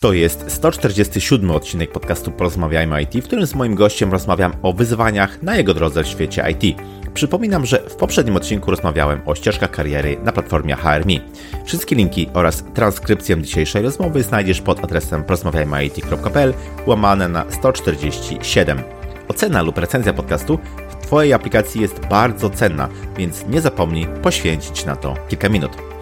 [0.00, 5.42] To jest 147 odcinek podcastu Porozmawiajmy IT, w którym z moim gościem rozmawiam o wyzwaniach
[5.42, 6.78] na jego drodze w świecie IT.
[7.14, 11.20] Przypominam, że w poprzednim odcinku rozmawiałem o ścieżkach kariery na platformie HRMI.
[11.64, 16.54] Wszystkie linki oraz transkrypcję dzisiejszej rozmowy znajdziesz pod adresem porozmawiajmyit.pl
[16.86, 18.82] łamane na 147.
[19.28, 20.58] Ocena lub recenzja podcastu
[20.88, 22.88] w Twojej aplikacji jest bardzo cenna,
[23.18, 25.95] więc nie zapomnij poświęcić na to kilka minut.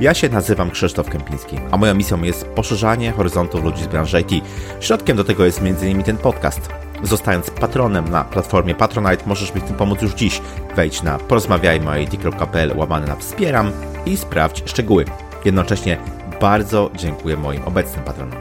[0.00, 4.44] Ja się nazywam Krzysztof Kępiński, a moją misją jest poszerzanie horyzontów ludzi z branży IT.
[4.80, 6.02] Środkiem do tego jest m.in.
[6.02, 6.68] ten podcast.
[7.02, 10.42] Zostając patronem na platformie Patronite możesz mi w tym pomóc już dziś.
[10.76, 13.72] Wejdź na porozmawiajmy.it.pl łamane na wspieram
[14.06, 15.04] i sprawdź szczegóły.
[15.44, 15.98] Jednocześnie
[16.40, 18.38] bardzo dziękuję moim obecnym patronom.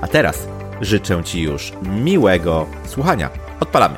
[0.00, 0.48] A teraz
[0.80, 3.30] życzę Ci już miłego słuchania.
[3.60, 3.94] Odpalamy!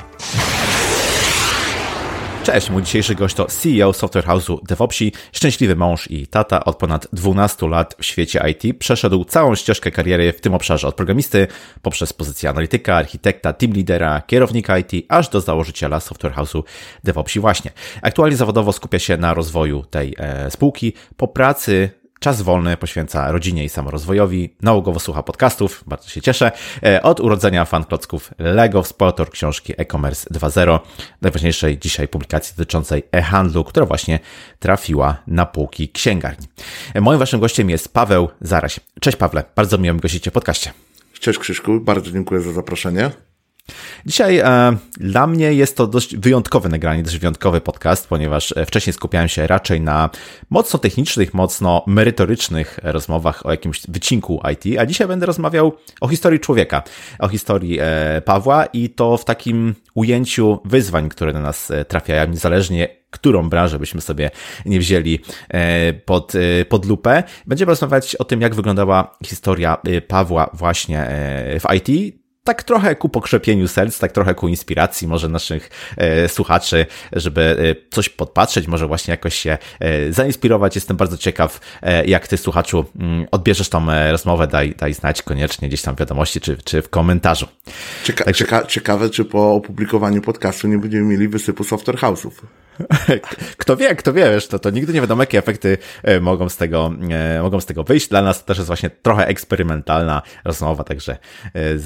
[2.43, 7.07] Cześć, mój dzisiejszy gość to CEO Software House'u DevOpsi, szczęśliwy mąż i tata od ponad
[7.13, 8.79] 12 lat w świecie IT.
[8.79, 11.47] Przeszedł całą ścieżkę kariery w tym obszarze od programisty,
[11.81, 16.63] poprzez pozycję analityka, architekta, team leadera, kierownika IT, aż do założyciela Software House'u
[17.03, 17.71] DevOpsi właśnie.
[18.01, 20.93] Aktualnie zawodowo skupia się na rozwoju tej e, spółki.
[21.17, 26.51] Po pracy Czas wolny poświęca rodzinie i samorozwojowi, nałogowo słucha podcastów, bardzo się cieszę.
[26.83, 30.79] E, od urodzenia fan klocków Lego, współautor książki e-commerce 2.0,
[31.21, 34.19] najważniejszej dzisiaj publikacji dotyczącej e-handlu, która właśnie
[34.59, 36.47] trafiła na półki księgarni.
[36.93, 38.79] E, moim waszym gościem jest Paweł Zaraś.
[38.99, 40.71] Cześć Pawle, bardzo miło mi gościcie w podcaście.
[41.19, 43.11] Cześć Krzyszku, bardzo dziękuję za zaproszenie.
[44.05, 48.93] Dzisiaj e, dla mnie jest to dość wyjątkowe nagranie, dość wyjątkowy podcast, ponieważ e, wcześniej
[48.93, 50.09] skupiałem się raczej na
[50.49, 56.39] mocno technicznych, mocno merytorycznych rozmowach o jakimś wycinku IT, a dzisiaj będę rozmawiał o historii
[56.39, 56.83] człowieka,
[57.19, 62.27] o historii e, Pawła i to w takim ujęciu wyzwań, które na nas e, trafiają,
[62.27, 64.31] niezależnie którą branżę byśmy sobie
[64.65, 66.33] nie wzięli e, pod,
[66.69, 67.23] pod lupę.
[67.47, 71.07] Będziemy rozmawiać o tym, jak wyglądała historia Pawła właśnie
[71.59, 76.85] w IT, tak trochę ku pokrzepieniu serc, tak trochę ku inspiracji może naszych e, słuchaczy,
[77.13, 80.75] żeby e, coś podpatrzeć, może właśnie jakoś się e, zainspirować.
[80.75, 84.93] Jestem bardzo ciekaw, e, jak ty słuchaczu m, mm, odbierzesz tą e, rozmowę, daj, daj
[84.93, 87.47] znać koniecznie gdzieś tam wiadomości czy, czy w komentarzu.
[88.03, 92.31] Cieka cieka ciekawe, czy po opublikowaniu podcastu nie będziemy mieli wysypu software house'ów.
[93.57, 96.57] Kto wie, kto wie, wiesz, to, to nigdy nie wiadomo, jakie efekty e, mogą z
[96.57, 96.91] tego,
[97.41, 98.07] mogą z tego wyjść.
[98.07, 101.17] Dla nas to też jest właśnie trochę eksperymentalna rozmowa, także
[101.53, 101.77] e,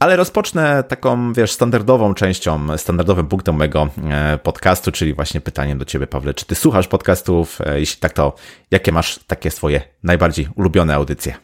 [0.00, 3.88] Ale rozpocznę taką, wiesz, standardową częścią, standardowym punktem mojego
[4.42, 7.58] podcastu, czyli właśnie pytaniem do ciebie, Pawle, czy ty słuchasz podcastów?
[7.74, 8.34] Jeśli tak, to
[8.70, 11.34] jakie masz takie swoje najbardziej ulubione audycje?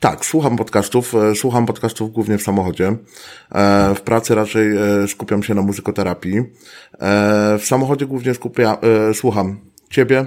[0.00, 1.14] Tak, słucham podcastów.
[1.14, 2.96] E, słucham podcastów głównie w samochodzie.
[3.52, 6.42] E, w pracy raczej e, skupiam się na muzykoterapii.
[7.58, 8.78] W samochodzie głównie skupia,
[9.14, 9.60] słucham
[9.90, 10.26] Ciebie,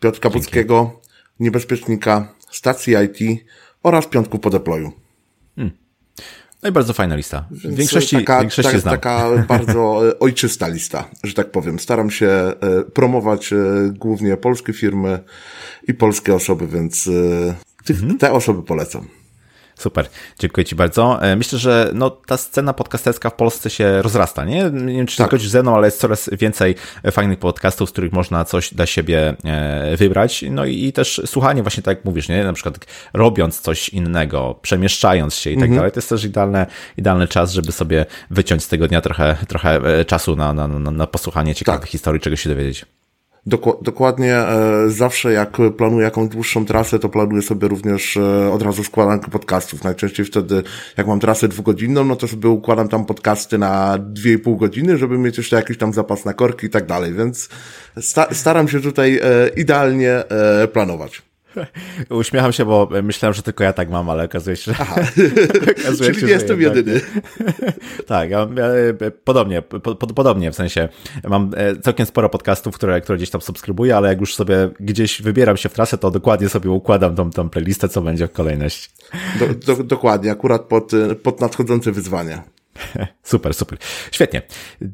[0.00, 1.00] Piotrka Budzkiego,
[1.40, 3.44] Niebezpiecznika, stacji IT
[3.82, 4.92] oraz Piątku po deployu.
[6.66, 7.44] No i bardzo fajna lista.
[7.50, 8.94] W większości, taka, większości ta, znam.
[8.94, 11.78] Taka bardzo ojczysta lista, że tak powiem.
[11.78, 12.52] Staram się
[12.94, 13.54] promować
[13.92, 15.18] głównie polskie firmy
[15.88, 17.10] i polskie osoby, więc
[17.90, 18.18] mhm.
[18.18, 19.08] te osoby polecam.
[19.78, 21.22] Super, dziękuję Ci bardzo.
[21.22, 24.70] E, myślę, że no, ta scena podcasterska w Polsce się rozrasta, nie?
[24.70, 25.26] Nie wiem, czy tak.
[25.26, 26.74] zgodzisz ze mną, ale jest coraz więcej
[27.12, 30.44] fajnych podcastów, z których można coś dla siebie e, wybrać.
[30.50, 32.44] No i też słuchanie właśnie tak jak mówisz, nie?
[32.44, 32.78] Na przykład
[33.14, 35.76] robiąc coś innego, przemieszczając się i tak mhm.
[35.76, 35.92] dalej.
[35.92, 36.66] To jest też idealny,
[36.96, 40.90] idealny czas, żeby sobie wyciąć z tego dnia trochę, trochę e, czasu na, na, na,
[40.90, 41.90] na posłuchanie ciekawych tak.
[41.90, 42.86] historii, czego się dowiedzieć.
[43.82, 48.84] Dokładnie e, zawsze jak planuję jakąś dłuższą trasę, to planuję sobie również e, od razu
[48.84, 49.84] składankę podcastów.
[49.84, 50.62] Najczęściej wtedy,
[50.96, 54.98] jak mam trasę dwugodzinną, no to sobie układam tam podcasty na dwie i pół godziny,
[54.98, 57.48] żeby mieć jeszcze jakiś tam zapas na korki i tak dalej, więc
[58.00, 60.24] sta staram się tutaj e, idealnie
[60.72, 61.25] planować.
[62.10, 64.78] Uśmiecham się, bo myślałem, że tylko ja tak mam, ale okazuje się, że...
[64.80, 64.94] Aha.
[65.80, 67.00] okazuje Czyli się, nie jestem jedyny.
[68.06, 68.66] tak, ja, ja,
[69.24, 70.88] podobnie, po, podobnie, w sensie
[71.28, 75.22] mam e, całkiem sporo podcastów, które, które gdzieś tam subskrybuję, ale jak już sobie gdzieś
[75.22, 78.88] wybieram się w trasę, to dokładnie sobie układam tą, tą playlistę, co będzie w kolejności.
[79.38, 80.92] Do, do, dokładnie, akurat pod,
[81.22, 82.55] pod nadchodzące wyzwania.
[83.22, 83.78] Super, super.
[84.12, 84.42] Świetnie.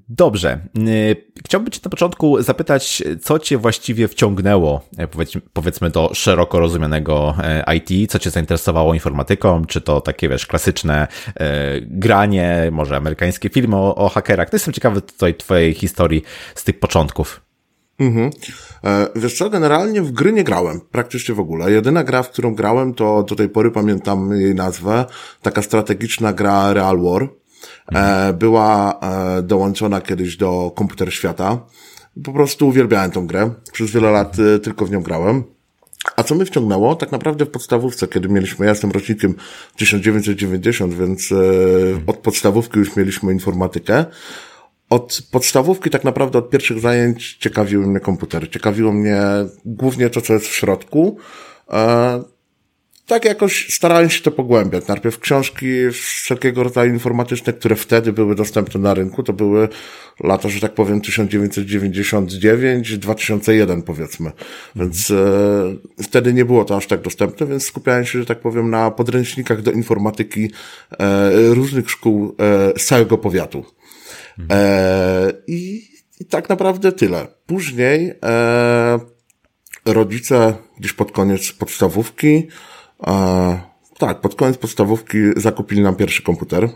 [0.08, 0.58] Dobrze.
[0.88, 5.08] Y, chciałbym Cię na początku zapytać, co Cię właściwie wciągnęło, e,
[5.52, 11.08] powiedzmy, do szeroko rozumianego e, IT, co Cię zainteresowało informatyką, czy to takie, wiesz, klasyczne
[11.34, 14.52] e, granie, może amerykańskie filmy o, o hakerach.
[14.52, 16.22] No jestem ciekawy tutaj Twojej historii
[16.54, 17.40] z tych początków.
[17.98, 18.30] Mhm.
[19.16, 21.72] Wiesz co, generalnie w gry nie grałem, praktycznie w ogóle.
[21.72, 25.04] Jedyna gra, w którą grałem, to do tej pory pamiętam jej nazwę,
[25.42, 27.28] taka strategiczna gra Real War.
[27.88, 31.58] E, była e, dołączona kiedyś do Komputer Świata.
[32.24, 33.50] Po prostu uwielbiałem tą grę.
[33.72, 35.44] Przez wiele lat e, tylko w nią grałem.
[36.16, 36.96] A co mnie wciągnęło?
[36.96, 39.34] Tak naprawdę w podstawówce, kiedy mieliśmy, ja jestem rocznikiem
[39.76, 41.34] 1990, więc
[42.06, 44.04] od podstawówki już mieliśmy informatykę.
[44.90, 48.48] Od podstawówki, tak naprawdę od pierwszych zajęć ciekawiły mnie komputery.
[48.48, 49.20] Ciekawiło mnie
[49.64, 51.16] głównie to, co jest w środku.
[53.12, 54.86] Tak jakoś starałem się to pogłębiać.
[54.86, 59.68] Najpierw książki wszelkiego rodzaju informatyczne, które wtedy były dostępne na rynku, to były
[60.20, 64.32] lata, że tak powiem, 1999-2001 powiedzmy.
[64.76, 65.14] Więc e,
[66.02, 69.62] wtedy nie było to aż tak dostępne, więc skupiałem się, że tak powiem, na podręcznikach
[69.62, 70.50] do informatyki
[70.90, 73.64] e, różnych szkół e, z całego powiatu.
[74.50, 75.88] E, i,
[76.20, 77.26] I tak naprawdę tyle.
[77.46, 79.00] Później e,
[79.84, 82.48] rodzice gdzieś pod koniec podstawówki
[83.06, 86.68] E, tak, pod koniec podstawówki zakupili nam pierwszy komputer.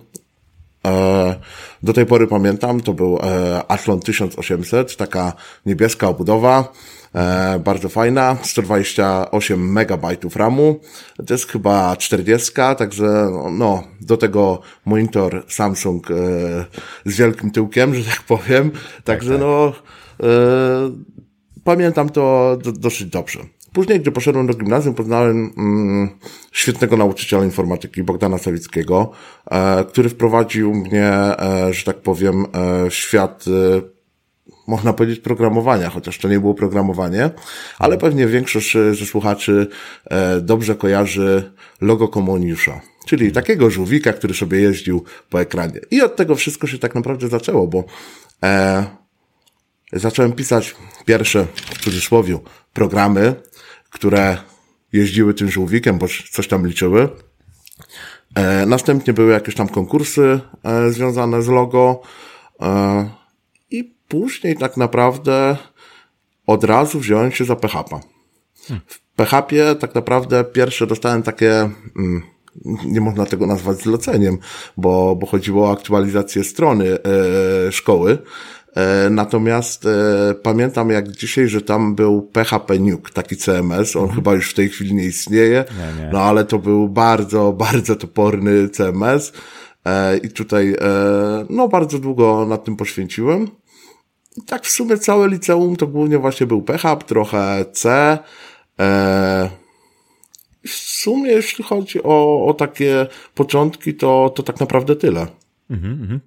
[0.86, 1.36] E,
[1.82, 5.32] do tej pory pamiętam, to był e, Athlon 1800, taka
[5.66, 6.72] niebieska obudowa,
[7.14, 10.80] e, bardzo fajna, 128 megabajtów RAMu,
[11.26, 16.14] to jest chyba 40, także no, do tego monitor Samsung e,
[17.04, 18.70] z wielkim tyłkiem, że tak powiem,
[19.04, 19.40] także tak, tak.
[19.40, 19.72] no,
[20.22, 20.32] e,
[21.64, 23.40] pamiętam to do, dosyć dobrze.
[23.76, 26.08] Później, gdy poszedłem do gimnazjum, poznałem mm,
[26.52, 29.10] świetnego nauczyciela informatyki, Bogdana Sawickiego,
[29.50, 33.80] e, który wprowadził mnie, e, że tak powiem, e, w świat, e,
[34.66, 37.30] można powiedzieć, programowania, chociaż to nie było programowanie,
[37.78, 39.66] ale pewnie większość ze słuchaczy
[40.04, 42.80] e, dobrze kojarzy logo Komuniusza.
[43.06, 45.80] Czyli takiego żółwika, który sobie jeździł po ekranie.
[45.90, 47.84] I od tego wszystko się tak naprawdę zaczęło, bo
[48.42, 48.86] e,
[49.92, 50.74] zacząłem pisać
[51.04, 52.38] pierwsze, w cudzysłowie,
[52.72, 53.34] programy,
[53.96, 54.36] które
[54.92, 57.08] jeździły tym żółwikiem, bo coś tam liczyły.
[58.34, 62.02] E, następnie były jakieś tam konkursy e, związane z logo
[62.60, 63.10] e,
[63.70, 65.56] i później tak naprawdę
[66.46, 68.00] od razu wziąłem się za PHP.
[68.86, 71.52] W PHP tak naprawdę pierwsze dostałem takie,
[71.96, 72.22] mm,
[72.84, 74.38] nie można tego nazwać zleceniem,
[74.76, 76.98] bo, bo chodziło o aktualizację strony
[77.68, 78.18] e, szkoły.
[78.76, 84.14] E, natomiast e, pamiętam jak dzisiaj, że tam był PHP Nuke, taki CMS, on mhm.
[84.14, 86.10] chyba już w tej chwili nie istnieje, nie, nie.
[86.12, 89.32] no ale to był bardzo, bardzo toporny CMS
[89.84, 90.76] e, i tutaj
[91.50, 93.48] no bardzo długo nad tym poświęciłem.
[94.36, 98.18] I tak w sumie całe liceum to głównie właśnie był PHP, trochę C.
[100.66, 105.26] W sumie jeśli chodzi o, o takie początki, to, to tak naprawdę tyle.
[105.70, 106.20] Mhm, mhm.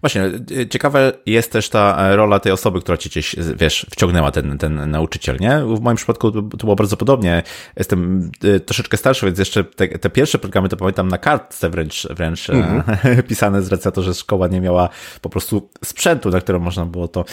[0.00, 0.22] Właśnie,
[0.60, 4.58] e, ciekawa jest też ta e, rola tej osoby, która cię gdzieś, wiesz, wciągnęła, ten,
[4.58, 5.64] ten nauczyciel, nie?
[5.64, 7.42] W moim przypadku to, było bardzo podobnie.
[7.76, 12.06] Jestem e, troszeczkę starszy, więc jeszcze te, te pierwsze programy to pamiętam na kartce wręcz,
[12.10, 13.22] wręcz mhm.
[13.28, 14.88] pisane z racji na to, że szkoła nie miała
[15.20, 17.24] po prostu sprzętu, na którym można było to,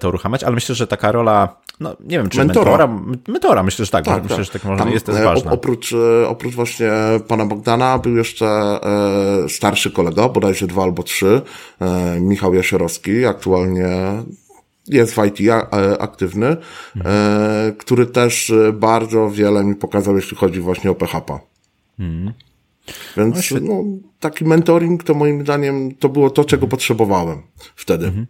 [0.00, 3.84] to uruchamiać, ale myślę, że taka rola, no nie wiem, czy mentora, mentora, mentora myślę,
[3.84, 4.46] że tak, tak myślę, tak.
[4.46, 5.50] że tak może Tam, jest też ważna.
[5.50, 5.94] Oprócz,
[6.28, 6.90] oprócz właśnie
[7.28, 11.42] pana Bogdana był jeszcze e, starszy kolega, bodajże dwa albo trzy,
[11.80, 13.88] e, Michał Jasierowski, aktualnie
[14.86, 15.50] jest w IT
[15.98, 16.56] aktywny,
[16.96, 17.76] mhm.
[17.76, 21.38] który też bardzo wiele mi pokazał, jeśli chodzi właśnie o PHP.
[21.98, 22.32] Mhm.
[23.16, 23.84] Więc no, no,
[24.20, 27.42] taki mentoring to moim zdaniem to było to, czego potrzebowałem
[27.76, 28.26] wtedy.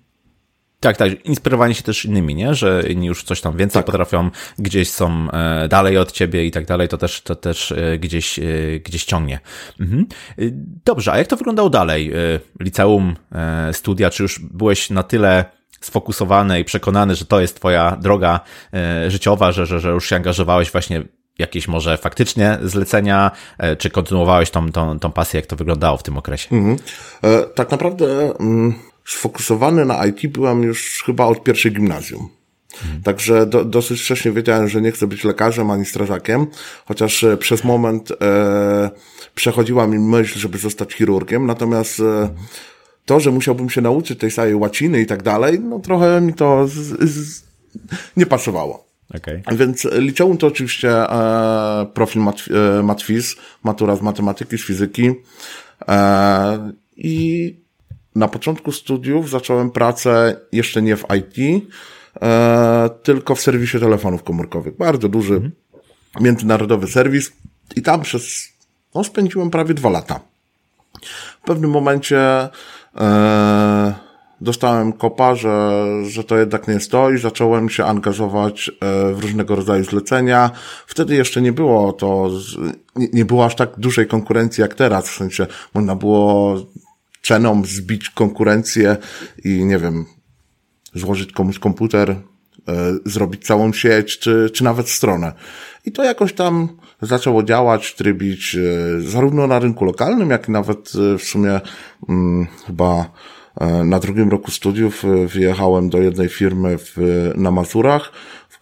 [0.81, 1.25] Tak, tak.
[1.25, 2.55] Inspirowanie się też innymi, nie?
[2.55, 3.87] Że inni już coś tam więcej tak.
[3.87, 7.99] potrafią, gdzieś są e, dalej od ciebie i tak dalej, to też, to też e,
[7.99, 8.43] gdzieś, e,
[8.85, 9.41] gdzieś ciągnie.
[9.81, 10.07] Mhm.
[10.85, 12.13] Dobrze, a jak to wyglądało dalej?
[12.61, 13.17] Liceum,
[13.73, 15.45] studia, czy już byłeś na tyle
[15.81, 18.41] sfokusowany i przekonany, że to jest twoja droga
[19.09, 21.03] życiowa, że, że, że już się angażowałeś właśnie
[21.39, 23.31] jakieś może faktycznie zlecenia,
[23.79, 26.49] czy kontynuowałeś tą, tą, tą pasję, jak to wyglądało w tym okresie?
[26.53, 26.77] Mhm.
[27.55, 28.35] Tak naprawdę...
[28.41, 32.29] Mm sfokusowany na IT byłem już chyba od pierwszej gimnazjum.
[32.75, 33.03] Hmm.
[33.03, 36.47] Także do, dosyć wcześnie wiedziałem, że nie chcę być lekarzem ani strażakiem,
[36.85, 38.91] chociaż e, przez moment e,
[39.35, 42.29] przechodziła mi myśl, żeby zostać chirurgiem, natomiast e,
[43.05, 46.69] to, że musiałbym się nauczyć tej całej łaciny i tak dalej, no trochę mi to
[46.69, 47.43] z, z,
[48.17, 48.91] nie pasowało.
[49.15, 49.43] Okay.
[49.53, 52.37] Więc liceum to oczywiście e, profil mat,
[52.79, 55.11] e, matwiz, matura z matematyki, z fizyki
[55.89, 57.60] e, i
[58.21, 61.65] na początku studiów zacząłem pracę jeszcze nie w IT,
[62.23, 64.77] e, tylko w serwisie telefonów komórkowych.
[64.77, 65.51] Bardzo duży
[66.21, 67.33] międzynarodowy serwis
[67.77, 68.49] i tam przez,
[68.95, 70.21] no spędziłem prawie dwa lata.
[71.43, 72.49] W pewnym momencie
[72.97, 73.95] e,
[74.41, 78.73] dostałem kopa, że, że to jednak nie to i zacząłem się angażować e,
[79.15, 80.51] w różnego rodzaju zlecenia.
[80.87, 82.31] Wtedy jeszcze nie było to,
[82.97, 86.57] nie, nie było aż tak dużej konkurencji jak teraz, w sensie można było
[87.23, 88.97] ceną zbić konkurencję
[89.45, 90.07] i nie wiem,
[90.95, 92.17] złożyć komuś komputer
[93.07, 95.33] zrobić całą sieć, czy, czy nawet stronę.
[95.85, 96.69] I to jakoś tam
[97.03, 98.57] zaczęło działać, trybić
[98.99, 101.61] zarówno na rynku lokalnym, jak i nawet w sumie
[102.07, 103.11] hmm, chyba
[103.85, 106.97] na drugim roku studiów wyjechałem do jednej firmy w,
[107.37, 108.13] na Mazurach,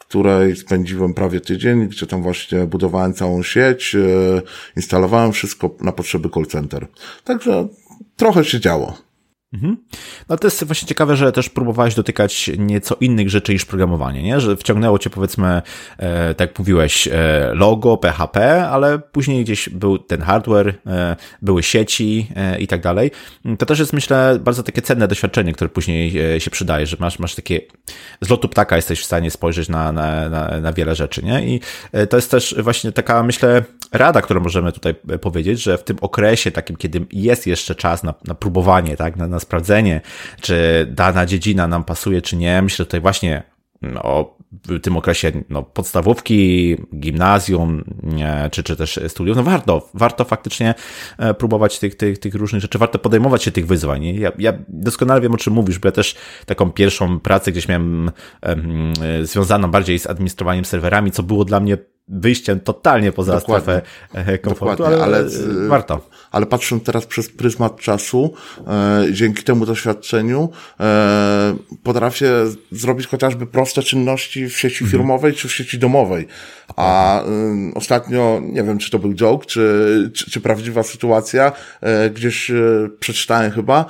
[0.08, 3.98] której spędziłem prawie tydzień, gdzie tam właśnie budowałem całą sieć, e,
[4.76, 6.86] instalowałem wszystko na potrzeby call center.
[7.24, 7.68] Także
[8.16, 9.07] trochę się działo.
[9.52, 9.76] Mhm.
[10.28, 14.40] No to jest właśnie ciekawe, że też próbowałeś dotykać nieco innych rzeczy niż programowanie, nie?
[14.40, 15.62] Że wciągnęło cię powiedzmy,
[15.98, 21.62] e, tak jak mówiłeś, e, logo, PHP, ale później gdzieś był ten hardware, e, były
[21.62, 23.10] sieci e, i tak dalej.
[23.58, 27.18] To też jest myślę bardzo takie cenne doświadczenie, które później e, się przydaje, że masz,
[27.18, 27.60] masz takie
[28.20, 31.46] z lotu ptaka jesteś w stanie spojrzeć na, na, na, na wiele rzeczy, nie?
[31.46, 31.60] I
[31.92, 35.96] e, to jest też właśnie taka, myślę, rada, którą możemy tutaj powiedzieć, że w tym
[36.00, 40.00] okresie takim, kiedy jest jeszcze czas na, na próbowanie, tak, na, na sprawdzenie,
[40.40, 43.42] czy dana dziedzina nam pasuje, czy nie, myślę tutaj właśnie
[44.02, 47.84] o w tym okresie no, podstawówki, gimnazjum,
[48.50, 50.74] czy, czy też studiów, no warto, warto faktycznie
[51.18, 54.04] e, próbować tych, tych, tych różnych rzeczy, warto podejmować się tych wyzwań.
[54.04, 56.16] Ja, ja doskonale wiem, o czym mówisz, bo ja też
[56.46, 58.10] taką pierwszą pracę gdzieś miałem
[58.42, 58.92] um,
[59.22, 63.62] związaną bardziej z administrowaniem serwerami, co było dla mnie wyjściem totalnie poza Dokładnie.
[63.62, 63.82] strefę
[64.32, 65.24] e, komfortu, ale, ale
[65.68, 66.08] warto.
[66.30, 68.34] Ale patrząc teraz przez pryzmat czasu,
[68.66, 70.48] e, dzięki temu doświadczeniu
[70.80, 72.30] e, potrafię
[72.72, 74.90] zrobić chociażby proste czynności w sieci mhm.
[74.90, 76.28] firmowej czy w sieci domowej.
[76.76, 77.26] A e,
[77.74, 82.54] ostatnio, nie wiem, czy to był joke, czy, czy, czy prawdziwa sytuacja, e, gdzieś e,
[83.00, 83.84] przeczytałem chyba,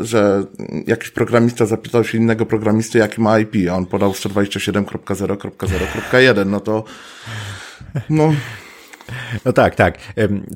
[0.00, 0.44] że
[0.86, 6.84] jakiś programista zapytał się innego programisty, jaki ma IP, a on podał 127.0.0.1, no to
[8.10, 8.34] no.
[9.44, 9.98] No tak, tak.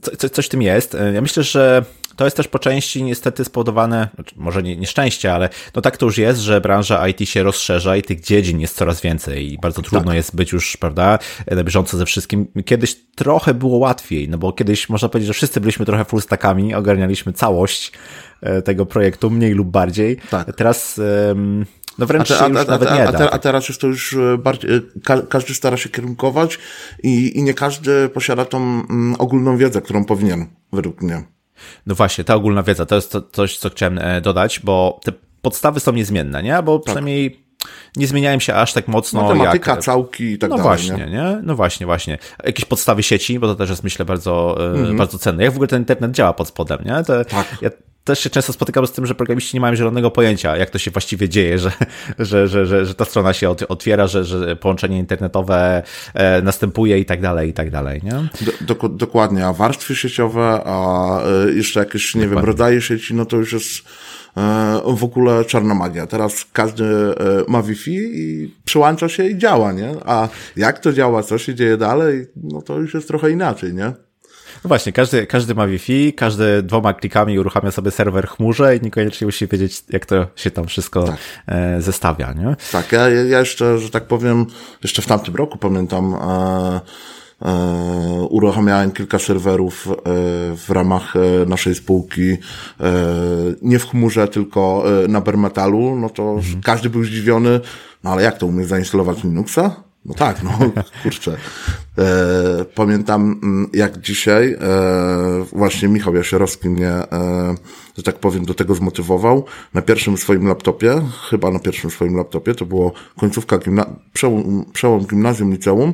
[0.03, 0.97] Co, co, coś w tym jest.
[1.15, 1.85] Ja myślę, że
[2.21, 6.07] to jest też po części niestety spowodowane, znaczy może nie nieszczęście, ale no tak to
[6.07, 9.83] już jest, że branża IT się rozszerza i tych dziedzin jest coraz więcej i bardzo
[9.83, 10.17] trudno tak.
[10.17, 11.19] jest być już, prawda,
[11.51, 12.47] na bieżąco ze wszystkim.
[12.65, 16.75] Kiedyś trochę było łatwiej, no bo kiedyś można powiedzieć, że wszyscy byliśmy trochę full stackami,
[16.75, 17.93] ogarnialiśmy całość
[18.41, 20.17] e, tego projektu, mniej lub bardziej.
[20.31, 20.57] Tak.
[20.57, 21.01] Teraz
[22.00, 24.14] no wręcz a, te, a, a, nawet nie a, te, a teraz jest to już
[24.14, 26.59] e, bardziej, e, ka, każdy stara się kierunkować
[27.02, 31.23] i, i nie każdy posiada tą mm, ogólną wiedzę, którą powinien, według mnie.
[31.87, 35.12] No właśnie, ta ogólna wiedza, to jest to, coś, co chciałem e, dodać, bo te
[35.42, 36.62] podstawy są niezmienne, nie?
[36.62, 36.85] Bo tak.
[36.85, 37.45] przynajmniej
[37.97, 39.80] nie zmieniają się aż tak mocno Matematyka, jak...
[39.80, 40.69] całki i tak no dalej.
[40.69, 41.11] Właśnie, nie?
[41.11, 41.40] nie?
[41.42, 42.19] No właśnie, właśnie.
[42.45, 44.99] Jakieś podstawy sieci, bo to też jest myślę bardzo, mm -hmm.
[44.99, 45.45] bardzo cenne.
[45.45, 47.04] Jak w ogóle ten internet działa pod spodem, nie?
[47.04, 47.59] To tak.
[47.62, 47.71] Ja
[48.11, 50.90] też się często spotykam z tym, że programiści nie mają zielonego pojęcia, jak to się
[50.90, 51.73] właściwie dzieje, że,
[52.19, 55.83] że, że, że, że ta strona się otwiera, że, że połączenie internetowe
[56.14, 58.29] e, następuje i tak dalej, i tak dalej, nie?
[58.40, 62.37] Do, do, dokładnie, a warstwy sieciowe, a e, jeszcze jakieś, nie dokładnie.
[62.37, 63.79] wiem, rodzaje sieci, no to już jest
[64.37, 66.07] e, w ogóle czarna magia.
[66.07, 66.85] Teraz każdy
[67.49, 69.95] ma Wi-Fi i przyłącza się i działa, nie?
[70.07, 74.10] A jak to działa, co się dzieje dalej, no to już jest trochę inaczej, nie?
[74.64, 79.26] No właśnie, każdy, każdy ma Wi-Fi, każdy dwoma klikami uruchamia sobie serwer chmurze i niekoniecznie
[79.26, 81.16] musi wiedzieć, jak to się tam wszystko tak.
[81.47, 82.57] E, zestawia, nie?
[82.73, 84.47] Tak, ja, ja jeszcze, że tak powiem,
[84.83, 86.80] jeszcze w tamtym roku pamiętam, e,
[87.42, 87.50] e,
[88.30, 89.92] uruchamiałem kilka serwerów e,
[90.57, 92.37] w ramach e, naszej spółki, e,
[93.62, 96.62] nie w chmurze, tylko na Bermetalu, no to mhm.
[96.62, 97.61] każdy był zdziwiony,
[98.04, 99.90] no ale jak to umiesz zainstalować Linuxa?
[100.04, 100.50] No tak, no
[101.02, 101.37] kurczę.
[101.99, 107.54] E, pamiętam mm, jak dzisiaj e, właśnie Michał Jasierowski mnie, e,
[107.97, 109.45] że tak powiem, do tego zmotywował.
[109.75, 115.07] Na pierwszym swoim laptopie, chyba na pierwszym swoim laptopie, to było końcówka gimna przełom, przełom
[115.07, 115.92] gimnazjum, liceum.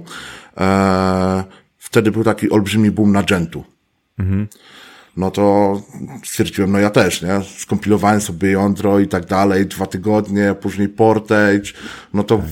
[0.56, 1.44] E,
[1.78, 3.64] wtedy był taki olbrzymi boom na Gentu.
[4.18, 4.46] Mhm
[5.16, 5.76] no to
[6.24, 7.40] stwierdziłem, no ja też, nie?
[7.58, 11.72] Skompilowałem sobie jądro i tak dalej, dwa tygodnie, później Portage,
[12.14, 12.42] no to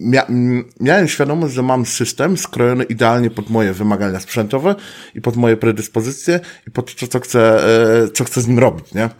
[0.00, 0.26] mia
[0.80, 4.74] miałem świadomość, że mam system skrojony idealnie pod moje wymagania sprzętowe
[5.14, 7.64] i pod moje predyspozycje i pod to, co chcę,
[8.04, 9.10] e, co chcę z nim robić, nie?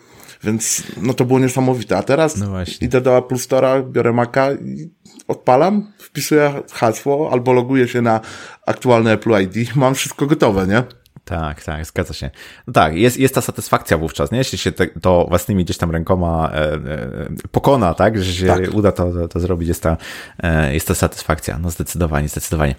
[0.44, 1.96] Więc no to było niesamowite.
[1.96, 2.46] A teraz no
[2.80, 4.90] idę do Apple Store'a, biorę Maca i
[5.28, 8.20] odpalam, wpisuję hasło albo loguję się na
[8.66, 10.82] aktualne Apple ID, mam wszystko gotowe, nie?
[11.24, 12.30] Tak, tak, zgadza się.
[12.66, 14.38] No tak, jest, jest ta satysfakcja wówczas, nie?
[14.38, 16.78] Jeśli się te, to własnymi gdzieś tam rękoma e, e,
[17.52, 18.22] pokona, tak?
[18.22, 18.74] Że się tak.
[18.74, 19.96] uda to, to, to, zrobić, jest ta,
[20.42, 21.58] e, jest ta satysfakcja.
[21.58, 22.74] No zdecydowanie, zdecydowanie.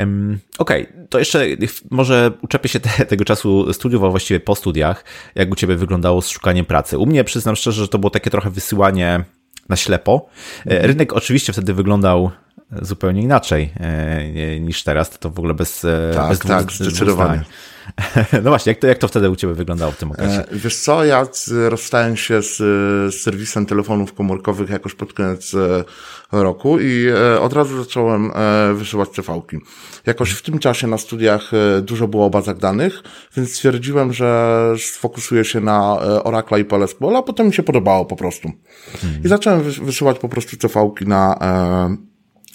[0.00, 1.06] Um, Okej, okay.
[1.08, 1.46] to jeszcze
[1.90, 6.22] może uczepię się te, tego czasu studiów, a właściwie po studiach, jak u Ciebie wyglądało
[6.22, 6.98] z szukaniem pracy.
[6.98, 9.24] U mnie przyznam szczerze, że to było takie trochę wysyłanie
[9.68, 10.26] na ślepo.
[10.66, 12.30] E, rynek oczywiście wtedy wyglądał
[12.82, 17.44] zupełnie inaczej e, niż teraz, to, w ogóle bez, tak, bez dwóch, tak, zdecydowanie.
[18.42, 20.44] No właśnie, jak to, jak to wtedy u Ciebie wyglądało w tym okresie?
[20.52, 21.26] Wiesz co, ja
[21.68, 22.56] rozstałem się z,
[23.14, 25.52] z serwisem telefonów komórkowych jakoś pod koniec
[26.32, 27.06] roku i
[27.40, 28.32] od razu zacząłem
[28.74, 29.56] wysyłać CV-ki.
[30.06, 31.50] Jakoś w tym czasie na studiach
[31.82, 33.02] dużo było o bazach danych,
[33.36, 38.16] więc stwierdziłem, że sfokusuję się na Oracle i PLSQL, a potem mi się podobało po
[38.16, 38.52] prostu.
[39.02, 39.24] Hmm.
[39.24, 41.38] I zacząłem wysyłać po prostu CV-ki na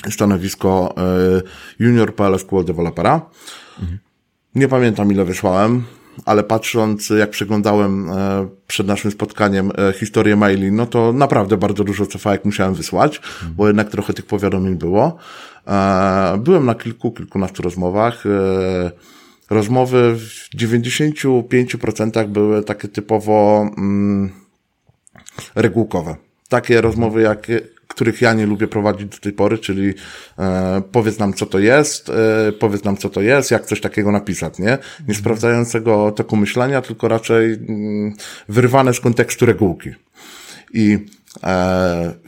[0.09, 1.41] stanowisko e,
[1.79, 3.21] junior PLSQL dewelopera.
[3.79, 3.99] Mhm.
[4.55, 5.83] Nie pamiętam ile wysłałem,
[6.25, 11.83] ale patrząc jak przeglądałem e, przed naszym spotkaniem e, historię maili, no to naprawdę bardzo
[11.83, 13.53] dużo cv musiałem wysłać, mhm.
[13.53, 15.17] bo jednak trochę tych powiadomień było.
[16.37, 18.23] Byłem na kilku, kilkunastu rozmowach.
[19.49, 24.29] Rozmowy w 95% były takie typowo mm,
[25.55, 26.15] regułkowe.
[26.49, 27.47] Takie rozmowy, jak
[27.97, 29.93] których ja nie lubię prowadzić do tej pory, czyli
[30.39, 34.11] e, powiedz nam, co to jest, e, powiedz nam, co to jest, jak coś takiego
[34.11, 34.65] napisać, nie?
[34.65, 35.19] Nie mhm.
[35.19, 38.13] sprawdzającego toku myślenia, tylko raczej mm,
[38.49, 39.89] wyrwane z kontekstu regułki.
[40.73, 41.05] I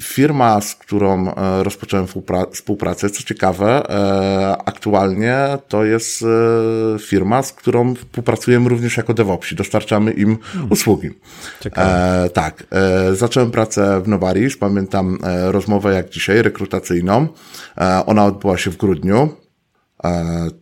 [0.01, 2.07] firma, z którą e, rozpocząłem
[2.51, 5.37] współpracę, co ciekawe, e, aktualnie
[5.67, 6.25] to jest
[6.99, 9.55] firma, z którą współpracujemy również jako DevOpsi.
[9.55, 10.71] Dostarczamy im hmm.
[10.71, 11.09] usługi.
[11.59, 12.29] Ciekawe.
[12.33, 12.63] tak.
[13.13, 14.57] Zacząłem pracę w Novaris.
[14.57, 17.27] Pamiętam rozmowę jak dzisiaj, rekrutacyjną.
[18.05, 19.29] Ona odbyła się w grudniu.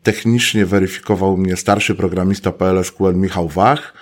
[0.04, 3.94] Technicznie weryfikował mnie starszy programista PLSQL Michał Wach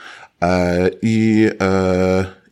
[1.02, 1.50] i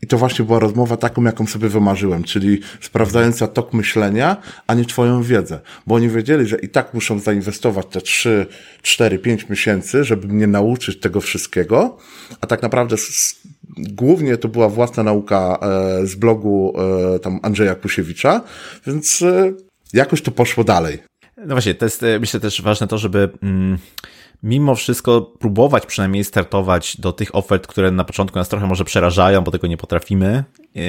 [0.04, 4.86] i to właśnie była rozmowa taką, jaką sobie wymarzyłem, czyli sprawdzająca tok myślenia, a nie
[4.86, 5.60] twoją wiedzę.
[5.88, 8.46] Bo oni wiedzieli, że i tak muszą zainwestować te 3,
[8.82, 11.98] 4, 5 miesięcy, żeby mnie nauczyć tego wszystkiego,
[12.42, 12.96] a tak naprawdę
[13.78, 16.74] głównie to była własna nauka e, z blogu
[17.16, 18.42] e, tam Andrzeja Kusiewicza,
[18.88, 19.54] więc e,
[19.94, 21.00] jakoś to poszło dalej.
[21.38, 23.78] No właśnie, to jest myślę też ważne to, żeby mm,
[24.44, 29.42] mimo wszystko próbować przynajmniej startować do tych ofert, które na początku nas trochę może przerażają,
[29.42, 30.44] bo tego nie potrafimy.
[30.76, 30.84] Yy,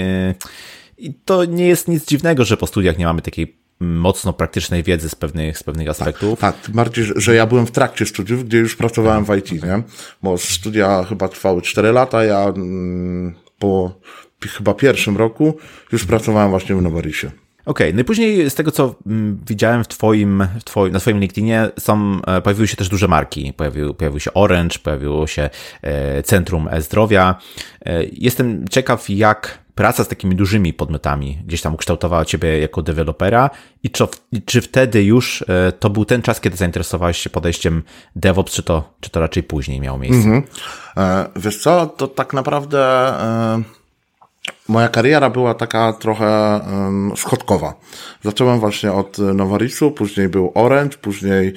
[0.99, 5.09] I to nie jest nic dziwnego, że po studiach nie mamy takiej mocno praktycznej wiedzy
[5.09, 6.41] z pewnych, z pewnych aspektów.
[6.41, 9.83] Tak, tak, bardziej, że ja byłem w trakcie studiów, gdzie już pracowałem w IT, nie?
[10.23, 14.01] Bo studia chyba trwały 4 lata, ja mm, po
[14.41, 15.57] chyba pierwszym roku
[15.93, 17.31] już pracowałem właśnie w Novarisie.
[17.67, 17.95] Okej, okay.
[17.95, 21.71] no i później z tego, co mm, widziałem w twoim, w twoim, na swoim LinkedInie,
[21.79, 23.53] są, e, pojawiły się też duże marki.
[23.53, 25.51] Pojawił, pojawił się Orange, pojawiło się
[25.83, 27.35] e, Centrum Zdrowia.
[27.87, 33.51] E, jestem ciekaw, jak praca z takimi dużymi podmiotami gdzieś tam ukształtowała ciebie jako dewelopera
[33.83, 34.05] i czy,
[34.47, 35.45] czy wtedy już
[35.81, 37.83] to był ten czas, kiedy zainteresowałeś się podejściem
[38.17, 40.29] DevOps, czy to, czy to raczej później miało miejsce?
[40.29, 40.43] -hmm.
[41.37, 43.13] Wiesz co, to tak naprawdę
[44.69, 47.75] moja kariera była taka trochę um, schodkowa.
[48.23, 51.55] Zacząłem właśnie od Novarisu, później był Orange, później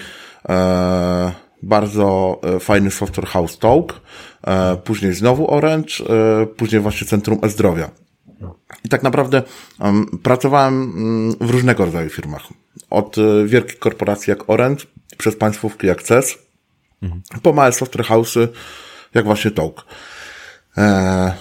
[0.49, 1.31] e,
[1.63, 4.01] bardzo e, fajny software house Talk,
[4.47, 7.89] e, później znowu Orange, e, później właśnie Centrum E-Zdrowia.
[8.85, 9.43] I tak naprawdę
[9.79, 12.41] um, pracowałem um, w różnego rodzaju firmach.
[12.89, 14.85] Od e, wielkich korporacji jak Orange,
[15.17, 16.37] przez państwówki jak CES,
[17.01, 17.21] mhm.
[17.41, 18.47] po małe software house'y
[19.13, 19.85] jak właśnie Talk.
[20.77, 21.33] E,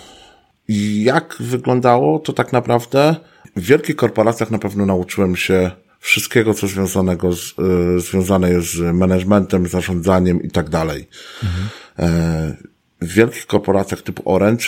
[0.69, 3.17] jak wyglądało to tak naprawdę?
[3.57, 7.55] W wielkich korporacjach na pewno nauczyłem się wszystkiego, co związanego z,
[7.97, 11.09] y, związane jest z managementem, zarządzaniem i tak dalej.
[11.43, 12.57] Mhm.
[13.01, 14.67] w wielkich korporacjach typu Orange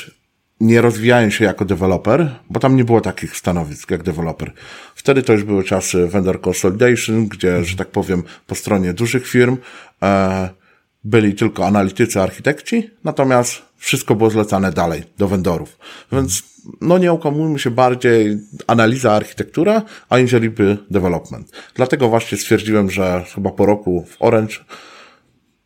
[0.60, 4.52] nie rozwijają się jako deweloper, bo tam nie było takich stanowisk jak deweloper.
[4.94, 7.64] Wtedy to już były czasy vendor consolidation, gdzie, mhm.
[7.64, 9.56] że tak powiem, po stronie dużych firm
[10.02, 10.48] e,
[11.04, 15.78] byli tylko analitycy, architekci, natomiast wszystko było zlecane dalej do vendorów.
[16.12, 16.42] Więc
[16.80, 20.50] no nie okłamujmy się bardziej analiza, architektura, aniżeli
[20.90, 21.52] development.
[21.74, 24.54] Dlatego właśnie stwierdziłem, że chyba po roku w Orange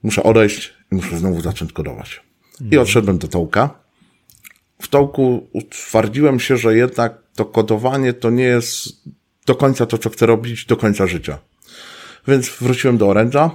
[0.03, 2.21] muszę odejść i muszę znowu zacząć kodować.
[2.61, 2.83] I mhm.
[2.83, 3.71] odszedłem do Tołka.
[4.83, 8.89] W Tołku utwardziłem się, że jednak to kodowanie to nie jest
[9.47, 11.39] do końca to, co chcę robić do końca życia.
[12.29, 13.51] Więc wróciłem do Orange'a.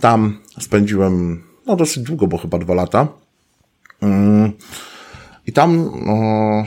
[0.00, 3.08] Tam spędziłem no dosyć długo, bo chyba dwa lata.
[4.02, 4.52] Mm.
[5.46, 6.64] I tam no,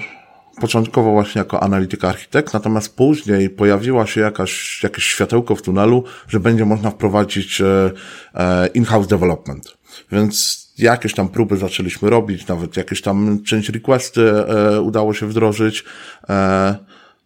[0.62, 6.40] początkowo właśnie jako analityk architekt, natomiast później pojawiła się jakaś, jakieś światełko w tunelu, że
[6.40, 7.92] będzie można wprowadzić e,
[8.36, 9.78] e, in-house development.
[10.12, 15.84] Więc jakieś tam próby zaczęliśmy robić, nawet jakieś tam część requesty e, udało się wdrożyć.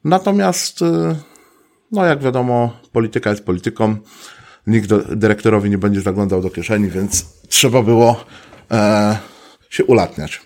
[0.03, 0.79] Natomiast,
[1.91, 3.95] no jak wiadomo, polityka jest polityką.
[4.67, 8.25] Nikt do, dyrektorowi nie będzie zaglądał do kieszeni, więc trzeba było
[9.75, 10.41] się ulatniać.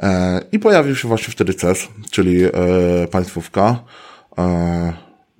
[0.00, 2.50] E, I pojawił się właśnie wtedy CES, czyli e,
[3.10, 3.84] państwówka.
[4.38, 4.92] E,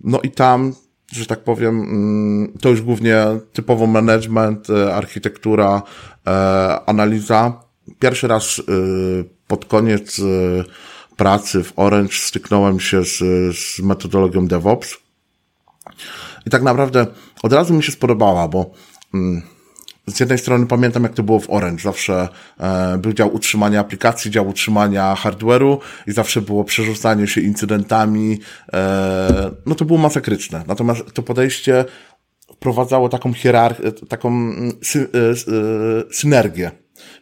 [0.04, 0.74] no i tam
[1.12, 5.82] że tak powiem, mm, to już głównie typowo management, architektura,
[6.86, 7.60] analiza.
[7.98, 8.62] Pierwszy raz
[9.46, 10.20] pod koniec
[11.16, 13.18] pracy w Orange styknąłem się z,
[13.56, 14.96] z metodologią DevOps.
[16.46, 17.06] I tak naprawdę
[17.42, 18.70] od razu mi się spodobała, bo
[19.14, 19.42] mm,
[20.08, 21.82] z jednej strony pamiętam, jak to było w Orange.
[21.82, 22.28] Zawsze
[22.60, 28.38] e, był dział utrzymania aplikacji, dział utrzymania hardware'u i zawsze było przerzucanie się incydentami.
[28.72, 30.64] E, no to było masakryczne.
[30.66, 31.84] Natomiast to podejście
[32.58, 35.34] wprowadzało taką hierarchię, taką mm, sy, e, e,
[36.14, 36.70] synergię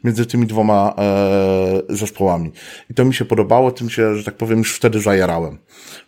[0.05, 2.53] między tymi dwoma e, zespołami.
[2.91, 5.59] I to mi się podobało, tym się, że tak powiem, już wtedy zajarałem.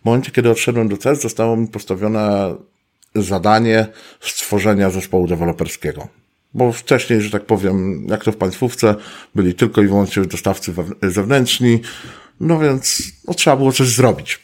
[0.01, 2.55] W momencie, kiedy odszedłem do CES, zostało mi postawione
[3.15, 3.87] zadanie
[4.19, 6.07] stworzenia zespołu deweloperskiego.
[6.53, 8.95] Bo wcześniej, że tak powiem, jak to w państwówce,
[9.35, 11.81] byli tylko i wyłącznie dostawcy zewnętrzni,
[12.39, 14.39] no więc no, trzeba było coś zrobić.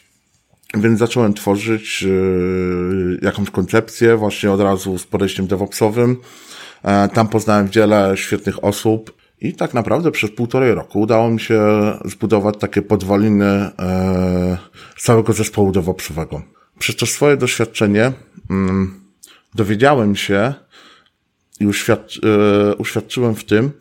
[0.74, 6.16] Więc zacząłem tworzyć yy, jakąś koncepcję właśnie od razu z podejściem DevOpsowym.
[6.82, 11.62] E, tam poznałem wiele świetnych osób i tak naprawdę przez półtorej roku udało mi się
[12.04, 14.58] zbudować takie podwaliny e,
[14.98, 16.42] całego zespołu DevOpsowego.
[16.78, 18.12] Przez to swoje doświadczenie
[18.50, 19.00] mm,
[19.54, 20.54] dowiedziałem się,
[21.60, 22.20] i uświadczy,
[22.70, 23.72] e, uświadczyłem w tym,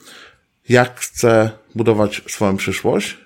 [0.69, 3.17] jak chcę budować swoją przyszłość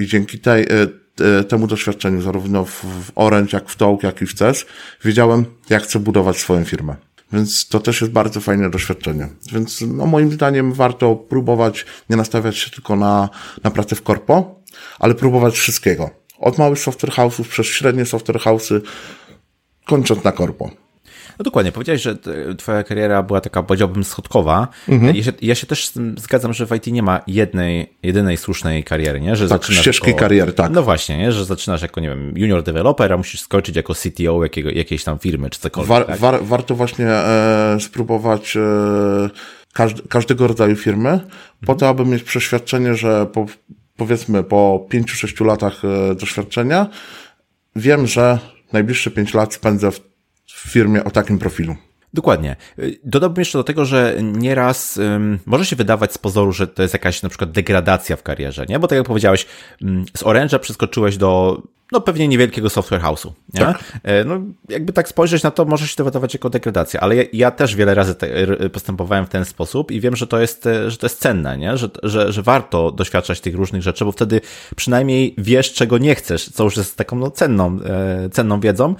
[0.00, 4.26] i dzięki tej, e, temu doświadczeniu, zarówno w, w Orange, jak w Talk, jak i
[4.26, 4.66] w CES,
[5.04, 6.96] wiedziałem, jak chcę budować swoją firmę.
[7.32, 9.28] Więc to też jest bardzo fajne doświadczenie.
[9.52, 13.28] Więc no, moim zdaniem warto próbować nie nastawiać się tylko na,
[13.64, 14.60] na pracę w korpo,
[14.98, 16.10] ale próbować wszystkiego.
[16.38, 18.80] Od małych software house'ów przez średnie software house'y,
[19.84, 20.70] kończąc na korpo.
[21.38, 22.16] No dokładnie, powiedziałeś, że
[22.58, 24.68] twoja kariera była taka, powiedziałbym, schodkowa.
[24.88, 25.16] Mhm.
[25.16, 29.20] Ja, się, ja się też zgadzam, że w IT nie ma jednej, jedynej słusznej kariery,
[29.20, 29.36] nie?
[29.36, 30.70] Że tak, zaczynasz ścieżki jako, kariery, tak.
[30.70, 31.32] No właśnie, nie?
[31.32, 35.18] Że zaczynasz jako, nie wiem, junior developer, a musisz skończyć jako CTO jakiego, jakiejś tam
[35.18, 35.88] firmy, czy cokolwiek.
[35.88, 36.18] War, tak?
[36.18, 38.60] war, warto właśnie e, spróbować e,
[39.72, 41.30] każd każdego rodzaju firmy, mhm.
[41.66, 43.46] po to, aby mieć przeświadczenie, że po,
[43.96, 46.86] powiedzmy po 5-6 latach e, doświadczenia
[47.76, 48.38] wiem, że
[48.72, 50.15] najbliższe 5 lat spędzę w
[50.56, 51.76] w firmie o takim profilu.
[52.14, 52.56] Dokładnie.
[53.04, 56.94] Dodałbym jeszcze do tego, że nieraz um, może się wydawać z pozoru, że to jest
[56.94, 58.78] jakaś na przykład degradacja w karierze, nie?
[58.78, 59.46] Bo tak jak powiedziałeś,
[59.82, 63.30] um, z Orange'a przeskoczyłeś do no pewnie niewielkiego software house'u.
[63.54, 63.60] Nie?
[63.60, 63.98] Tak.
[64.02, 67.24] E, no, jakby tak spojrzeć na to, może się to wydawać jako degradacja, ale ja,
[67.32, 68.28] ja też wiele razy te,
[68.72, 71.76] postępowałem w ten sposób i wiem, że to jest, e, że to jest cenne, nie?
[71.76, 74.40] Że, że, że warto doświadczać tych różnych rzeczy, bo wtedy
[74.76, 78.94] przynajmniej wiesz, czego nie chcesz, co już jest taką no, cenną, e, cenną wiedzą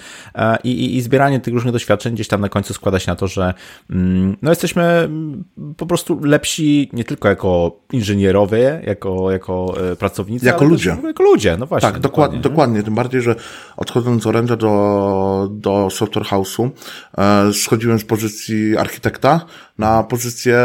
[0.64, 3.28] i, i, i zbieranie tych różnych doświadczeń gdzieś tam na końcu składa się na to,
[3.28, 3.54] że
[3.90, 5.44] mm, no, jesteśmy mm,
[5.76, 10.96] po prostu lepsi nie tylko jako inżynierowie, jako, jako pracownicy, jako ludzie.
[11.04, 11.90] jako ludzie, no właśnie.
[11.92, 12.40] Tak, dokładnie.
[12.40, 13.34] dokładnie dokładnie, tym bardziej, że
[13.76, 16.70] odchodząc z Orange'a do, do Software House'u,
[17.18, 19.46] e, schodziłem z pozycji architekta
[19.78, 20.58] na pozycję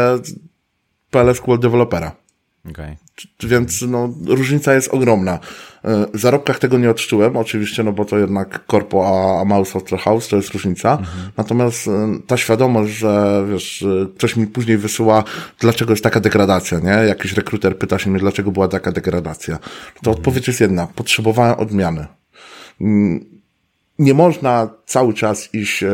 [1.10, 2.21] PLS School Developera.
[2.70, 2.96] Okay.
[3.42, 5.38] Więc no, różnica jest ogromna.
[5.84, 9.66] E, w zarobkach tego nie odczułem, oczywiście, no bo to jednak korpo, a, a mały
[9.66, 10.90] software house to jest różnica.
[10.90, 11.30] Mhm.
[11.36, 13.84] Natomiast e, ta świadomość, że wiesz,
[14.16, 15.24] ktoś mi później wysyła,
[15.60, 16.90] dlaczego jest taka degradacja, nie?
[17.08, 19.58] Jakiś rekruter pyta się mnie, dlaczego była taka degradacja.
[19.58, 20.16] To mhm.
[20.16, 20.86] odpowiedź jest jedna.
[20.86, 22.06] Potrzebowałem odmiany.
[24.02, 25.88] Mm, nie można cały czas iść e,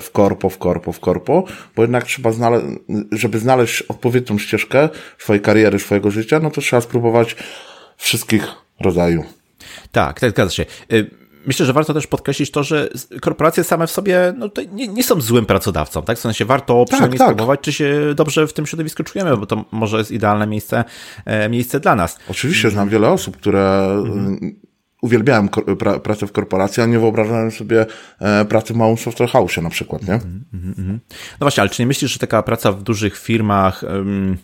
[0.00, 1.44] w korpo, w korpo, w korpo,
[1.76, 2.66] bo jednak trzeba znaleźć,
[3.12, 7.36] żeby znaleźć odpowiednią ścieżkę swojej kariery, swojego życia, no to trzeba spróbować
[7.96, 8.46] wszystkich
[8.80, 9.26] rodzajów.
[9.92, 10.66] Tak, tak, zgadza się.
[10.92, 11.10] Y,
[11.46, 12.88] myślę, że warto też podkreślić to, że
[13.20, 16.18] korporacje same w sobie no, nie, nie są złym pracodawcą, tak?
[16.18, 17.28] W sensie warto tak, przynajmniej tak.
[17.28, 20.84] spróbować, czy się dobrze w tym środowisku czujemy, bo to może jest idealne miejsce,
[21.24, 22.18] e, miejsce dla nas.
[22.30, 24.67] Oczywiście znam wiele osób, które mhm
[25.02, 27.86] uwielbiałem pra pracę w korporacji, a nie wyobrażałem sobie
[28.20, 30.14] e, pracy w małym software house na przykład, nie?
[30.14, 30.98] Mm -hmm.
[31.32, 34.36] No właśnie, ale czy nie myślisz, że taka praca w dużych firmach um,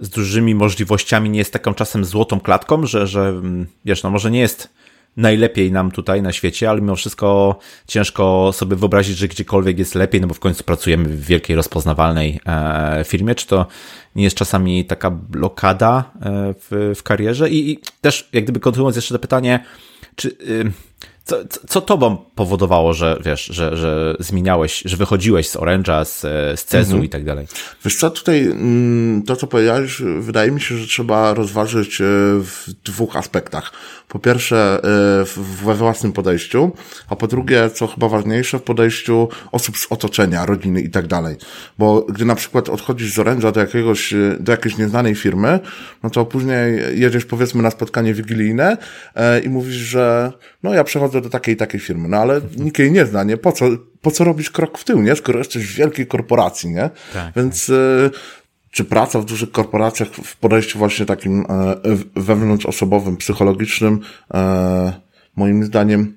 [0.00, 3.42] z dużymi możliwościami nie jest taką czasem złotą klatką, że, że
[3.84, 4.68] wiesz, no może nie jest
[5.16, 10.20] najlepiej nam tutaj na świecie, ale mimo wszystko ciężko sobie wyobrazić, że gdziekolwiek jest lepiej,
[10.20, 13.34] no bo w końcu pracujemy w wielkiej, rozpoznawalnej e, firmie.
[13.34, 13.66] Czy to
[14.16, 17.50] nie jest czasami taka blokada e, w, w karierze?
[17.50, 19.64] I, I też, jak gdyby kontynuując jeszcze to pytanie,
[20.20, 20.72] czy, y,
[21.30, 21.36] co,
[21.68, 26.20] co tobą powodowało, że wiesz, że, że zmieniałeś, że wychodziłeś z Orange'a, z,
[26.60, 27.04] z Cezu mhm.
[27.04, 27.46] i tak dalej?
[27.84, 32.04] Wiesz co, tutaj mm, to, co powiedziałeś, wydaje mi się, że trzeba rozważyć e,
[32.40, 33.72] w dwóch aspektach.
[34.08, 36.72] Po pierwsze e, we własnym podejściu,
[37.08, 41.36] a po drugie, co chyba ważniejsze, w podejściu osób z otoczenia, rodziny i tak dalej.
[41.78, 45.60] Bo gdy na przykład odchodzisz z Orange'a do jakiegoś, e, do jakiejś nieznanej firmy,
[46.02, 48.76] no to później jedziesz powiedzmy na spotkanie wigilijne
[49.44, 53.06] i mówisz, że no ja przechodzę do takiej takiej firmy, no ale nikt jej nie
[53.06, 53.36] zna, nie?
[53.36, 53.64] Po co,
[54.02, 55.16] po co robisz krok w tył, nie?
[55.16, 56.90] Skoro jesteś w wielkiej korporacji, nie?
[57.12, 58.20] Tak, Więc tak.
[58.70, 61.76] czy praca w dużych korporacjach w podejściu właśnie takim e,
[62.16, 64.00] wewnątrzosobowym, psychologicznym,
[64.34, 64.92] e,
[65.36, 66.16] moim zdaniem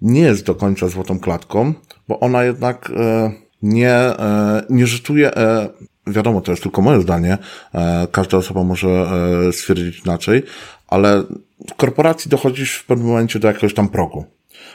[0.00, 1.74] nie jest do końca złotą klatką,
[2.08, 5.68] bo ona jednak e, nie, e, nie rzutuje, e,
[6.06, 7.38] wiadomo, to jest tylko moje zdanie,
[7.74, 10.42] e, każda osoba może e, stwierdzić inaczej,
[10.88, 11.22] ale
[11.70, 14.24] w korporacji dochodzisz w pewnym momencie do jakiegoś tam progu,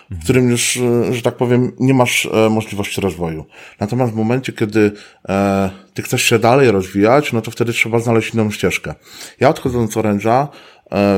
[0.09, 3.45] w którym już, e, że tak powiem, nie masz e, możliwości rozwoju.
[3.79, 4.91] Natomiast w momencie, kiedy
[5.29, 8.93] e, ty chcesz się dalej rozwijać, no to wtedy trzeba znaleźć inną ścieżkę.
[9.39, 10.47] Ja odchodząc z Orange'a,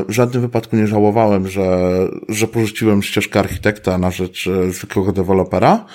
[0.08, 1.90] w żadnym wypadku nie żałowałem, że,
[2.30, 5.86] że porzuciłem ścieżkę architekta na rzecz zwykłego dewelopera,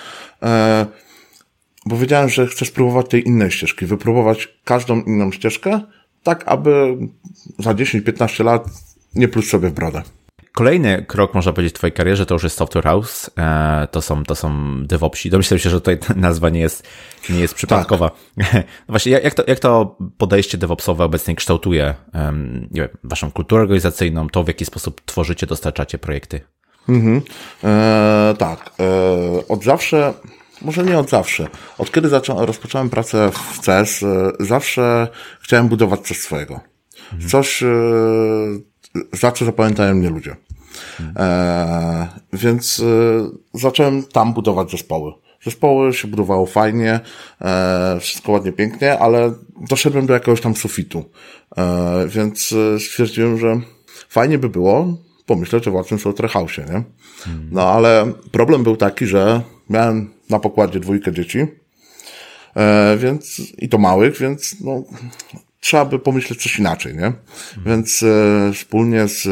[1.87, 5.81] bo wiedziałem, że chcę spróbować tej innej ścieżki, wypróbować każdą inną ścieżkę,
[6.27, 6.99] tak aby
[7.59, 8.69] za 10-15 lat
[9.15, 10.03] nie pluć sobie w brodę.
[10.53, 13.31] Kolejny krok, można powiedzieć, w Twojej karierze to już jest Software House.
[13.39, 14.51] E, to są, to są
[14.85, 15.31] DevOpsi.
[15.31, 16.83] Domyślam się, że tutaj nazwa nie jest,
[17.31, 18.11] nie jest przypadkowa.
[18.11, 18.47] Tak.
[18.89, 21.95] No właśnie, jak to, jak to podejście DevOpsowe obecnie kształtuje
[22.71, 26.41] nie wiem, Waszą kulturę organizacyjną, to w jaki sposób tworzycie, dostarczacie projekty?
[26.89, 27.23] Mhm.
[27.65, 28.71] E, tak.
[28.81, 30.15] E, od zawsze
[30.63, 31.49] może nie od zawsze.
[31.79, 35.09] Od kiedy zaczą, rozpocząłem pracę w CES, e, zawsze
[35.41, 36.61] chciałem budować coś swojego.
[37.13, 37.31] Mhm.
[37.31, 37.67] Coś, e,
[39.13, 40.37] za co zapamiętają mnie ludzie.
[41.17, 42.83] E, więc
[43.55, 45.13] e, zacząłem tam budować zespoły.
[45.45, 47.01] Zespoły się budowało fajnie,
[47.41, 49.35] e, wszystko ładnie, pięknie, ale
[49.69, 51.05] doszedłem do jakiegoś tam sufitu.
[51.57, 53.61] E, więc stwierdziłem, że
[54.09, 56.83] fajnie by było pomyśleć o własnym software house, nie?
[57.51, 59.41] No ale problem był taki, że
[59.71, 61.47] miałem na pokładzie dwójkę dzieci,
[62.57, 64.85] e, więc i to małych, więc no,
[65.61, 67.13] trzeba by pomyśleć coś inaczej, nie?
[67.67, 69.23] Więc e, wspólnie z,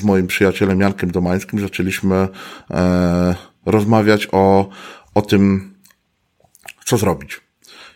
[0.00, 2.28] z moim przyjacielem Jankiem Domańskim zaczęliśmy
[2.70, 3.34] e,
[3.66, 4.68] rozmawiać o,
[5.14, 5.74] o tym,
[6.84, 7.40] co zrobić.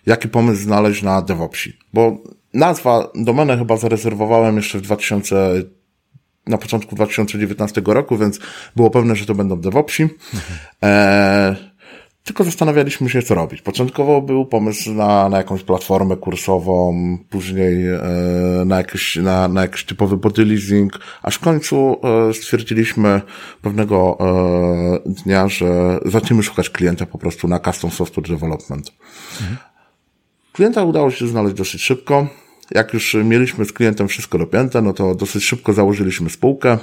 [0.07, 1.79] Jaki pomysł znaleźć na DevOpsi.
[1.93, 2.19] Bo
[2.55, 5.63] nazwa domenę chyba zarezerwowałem jeszcze w 2000
[6.47, 8.39] na początku 2019 roku, więc
[8.77, 10.03] było pewne, że to będą DevOpsi.
[10.03, 10.59] Mhm.
[10.83, 11.70] E,
[12.25, 13.63] tylko zastanawialiśmy się, co robić.
[13.63, 18.01] Początkowo był pomysł na, na jakąś platformę kursową, później e,
[18.67, 23.21] na, jakiś, na, na jakiś typowy body leasing, aż w końcu e, stwierdziliśmy
[23.63, 28.93] pewnego e, dnia, że zaczniemy szukać klienta po prostu na custom software development.
[29.41, 29.57] Mhm.
[30.53, 32.27] Klienta udało się znaleźć dosyć szybko.
[32.71, 36.79] Jak już mieliśmy z klientem wszystko dopięte, no to dosyć szybko założyliśmy spółkę.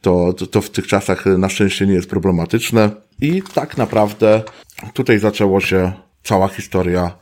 [0.00, 2.90] To, to, to w tych czasach na szczęście nie jest problematyczne.
[3.20, 4.42] I tak naprawdę
[4.92, 7.18] tutaj zaczęło się cała historia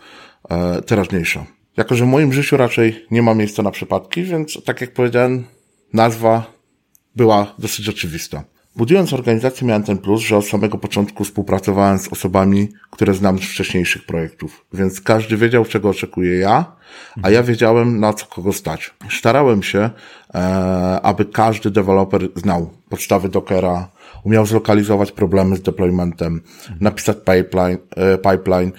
[0.51, 1.47] e, teraźniejsza.
[1.77, 5.45] Jako, że w moim życiu raczej nie ma miejsca na przypadki, więc tak jak powiedziałem,
[5.93, 6.53] nazwa
[7.17, 8.45] była dosyć oczywista.
[8.77, 13.43] Budując organizację miałem ten plus, że od samego początku współpracowałem z osobami, które znam z
[13.43, 16.77] wcześniejszych projektów, więc każdy wiedział, czego oczekuje ja,
[17.23, 18.95] a ja wiedziałem, na co kogo stać.
[19.11, 19.91] Starałem się,
[20.35, 20.39] e,
[21.03, 23.89] aby każdy deweloper znał podstawy Dockera,
[24.25, 26.43] umiał zlokalizować problemy z deploymentem,
[26.81, 28.73] napisać pipeline, e, pipeline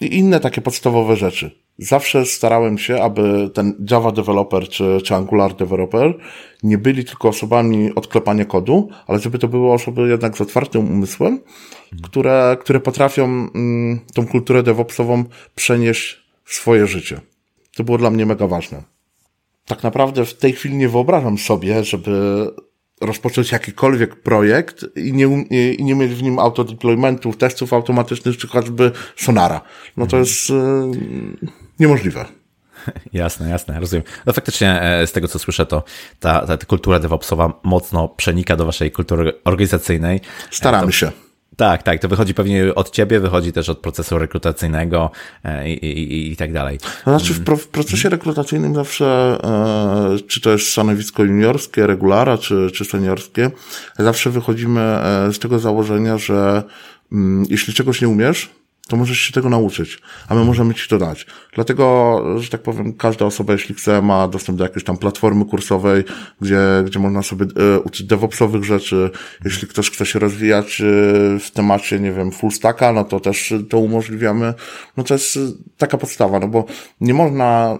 [0.00, 1.65] i inne takie podstawowe rzeczy.
[1.78, 6.14] Zawsze starałem się, aby ten Java developer czy, czy Angular developer
[6.62, 11.40] nie byli tylko osobami odklepania kodu, ale żeby to były osoby jednak z otwartym umysłem,
[12.02, 17.20] które, które potrafią mm, tą kulturę DevOpsową przenieść w swoje życie.
[17.76, 18.82] To było dla mnie mega ważne.
[19.66, 22.46] Tak naprawdę w tej chwili nie wyobrażam sobie, żeby
[23.00, 28.48] rozpocząć jakikolwiek projekt i nie, um, i nie mieć w nim autodeploymentów, testów automatycznych, czy
[28.48, 29.60] choćby Sonara.
[29.96, 30.56] No to jest yy,
[31.80, 32.24] niemożliwe.
[33.12, 34.04] Jasne, jasne, rozumiem.
[34.26, 35.84] No faktycznie e, z tego co słyszę, to
[36.20, 40.20] ta, ta, kultura DevOpsowa mocno przenika do waszej kultury organizacyjnej.
[40.50, 41.12] Staramy to, się.
[41.56, 45.10] Tak, tak, to wychodzi pewnie od ciebie, wychodzi też od procesu rekrutacyjnego
[45.44, 46.78] e, i, i, i tak dalej.
[47.04, 52.70] Znaczy w, pro, w procesie rekrutacyjnym zawsze, e, czy to jest stanowisko juniorskie, regulara, czy,
[52.74, 53.50] czy seniorskie,
[53.98, 56.62] zawsze wychodzimy e, z tego założenia, że
[57.12, 58.50] mm, jeśli czegoś nie umiesz,
[58.88, 61.26] to możesz się tego nauczyć, a my możemy ci to dać.
[61.54, 66.04] Dlatego, że tak powiem, każda osoba, jeśli chce, ma dostęp do jakiejś tam platformy kursowej,
[66.40, 69.10] gdzie, gdzie można sobie e, uczyć DevOpsowych rzeczy.
[69.44, 70.84] Jeśli ktoś chce się rozwijać e,
[71.38, 74.54] w temacie, nie wiem, full stacka, no to też to umożliwiamy.
[74.96, 75.38] No to jest
[75.76, 76.64] taka podstawa, no bo
[77.00, 77.78] nie można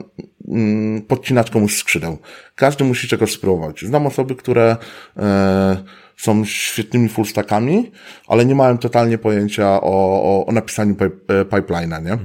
[0.48, 2.18] mm, podcinać komuś skrzydeł.
[2.54, 3.80] Każdy musi czegoś spróbować.
[3.80, 4.76] Znam osoby, które
[5.16, 7.90] e, są świetnymi fullstackami,
[8.28, 10.96] ale nie mają totalnie pojęcia o, o, o napisaniu
[11.28, 12.18] e, pipeline'a, nie?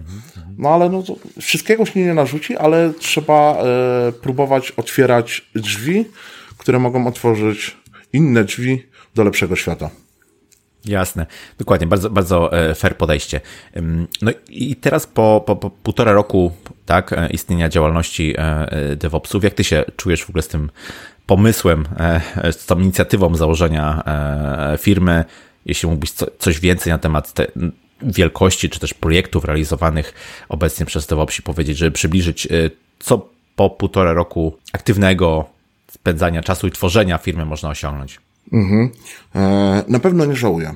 [0.58, 1.04] No ale no
[1.42, 6.06] wszystkiego się nie narzuci, ale trzeba e, próbować otwierać drzwi,
[6.58, 7.78] które mogą otworzyć
[8.14, 9.90] inne drzwi do lepszego świata.
[10.86, 11.26] Jasne,
[11.58, 13.42] dokładnie, bardzo, bardzo e, fair podejście.
[14.22, 16.52] No i teraz po, po, po półtora roku
[16.86, 20.70] tak, e, istnienia działalności e, DevOpsów, jak ty się czujesz w ogóle z tym
[21.26, 21.86] pomysłem,
[22.52, 24.04] z tą inicjatywą założenia
[24.80, 25.26] firmy?
[25.66, 27.48] Jeśli mógłbyś coś więcej na temat te,
[28.02, 30.14] wielkości czy też projektów realizowanych
[30.50, 32.48] obecnie przez DevOpsi powiedzieć, żeby przybliżyć,
[33.00, 35.46] co po półtora roku aktywnego
[35.92, 38.20] spędzania czasu i tworzenia firmy można osiągnąć?
[38.54, 38.90] Mhm.
[39.36, 40.76] E, na pewno nie żałuję.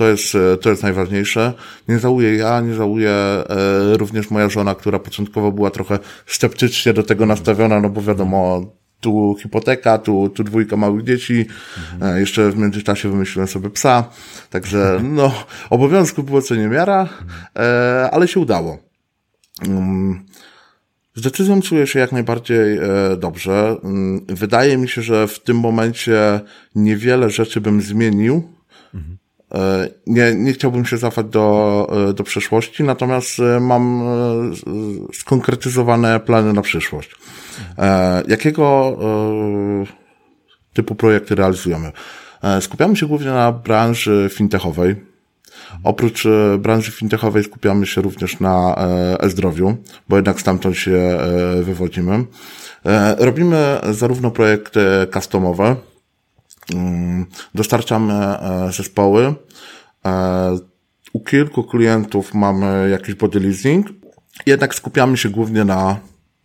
[0.00, 1.52] To jest, e, to jest najważniejsze.
[1.88, 3.44] Nie żałuję ja, nie żałuję e,
[3.96, 9.36] również moja żona, która początkowo była trochę sceptycznie do tego nastawiona, no bo wiadomo, tu
[9.42, 11.46] hipoteka, tu, tu dwójka małych dzieci,
[11.92, 12.20] mhm.
[12.20, 14.04] jeszcze w międzyczasie wymyśliłem sobie psa,
[14.50, 15.32] także no,
[15.70, 17.08] obowiązku było co niemiara,
[18.10, 18.78] ale się udało.
[19.66, 20.26] Mm,
[21.14, 22.78] z decyzją czuję się jak najbardziej
[23.18, 23.76] dobrze.
[23.84, 26.40] Mm, wydaje mi się, że w tym momencie
[26.74, 28.52] niewiele rzeczy bym zmienił.
[28.94, 29.19] Mhm.
[30.06, 34.02] Nie, nie chciałbym się cofać do, e, do przeszłości, natomiast mam
[35.12, 37.10] skonkretyzowane plany na przyszłość.
[38.28, 38.98] Jakiego
[40.72, 41.92] typu projekty realizujemy?
[42.60, 44.96] Skupiamy się głównie na branży fintechowej
[45.84, 49.76] Oprócz e, branży fintechowej skupiamy się również na e, e-zdrowiu,
[50.08, 52.24] bo jednak stamtąd się e, wywodzimy.
[53.18, 54.80] Robimy zarówno projekty
[55.14, 55.76] customowe,
[57.54, 58.36] dostarczamy
[58.70, 59.34] zespoły.
[61.12, 63.86] U kilku klientów mamy jakiś body leasing,
[64.46, 65.96] jednak skupiamy się głównie na,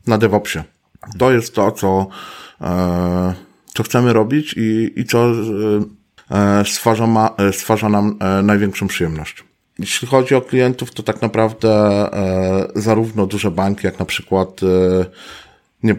[0.07, 0.63] na DevOpsie.
[1.17, 2.07] To jest to, co,
[3.73, 5.31] co chcemy robić i, i co
[6.31, 9.43] E, stwarza, ma, e, stwarza nam e, największą przyjemność.
[9.79, 12.09] Jeśli chodzi o klientów, to tak naprawdę
[12.75, 14.61] zarówno duże banki, jak na przykład
[15.85, 15.95] nie,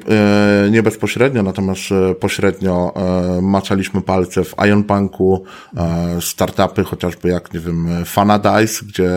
[0.70, 1.80] nie bezpośrednio, natomiast
[2.20, 2.94] pośrednio
[3.42, 5.44] maczaliśmy palce w Ion Banku,
[6.20, 9.10] startupy chociażby jak, nie wiem, Fanadice, gdzie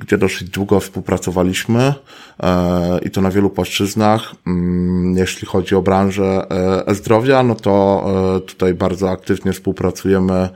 [0.00, 1.94] gdzie dosyć długo współpracowaliśmy
[2.42, 4.34] e, i to na wielu płaszczyznach.
[4.46, 8.04] Mm, jeśli chodzi o branżę e, e-zdrowia, no to
[8.36, 10.48] e, tutaj bardzo aktywnie współpracujemy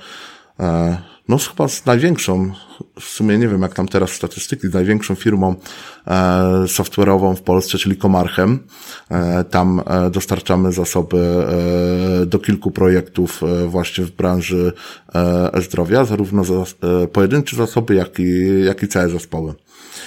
[1.28, 2.52] no chyba z największą,
[3.00, 5.54] w sumie nie wiem jak tam teraz statystyki, z największą firmą
[6.06, 6.12] e,
[6.66, 8.58] software'ową w Polsce, czyli Komarchem.
[9.10, 11.46] E, tam e, dostarczamy zasoby
[12.22, 14.72] e, do kilku projektów e, właśnie w branży
[15.14, 16.54] e, zdrowia, zarówno za,
[17.12, 19.54] pojedyncze zasoby, jak i, jak i całe zespoły.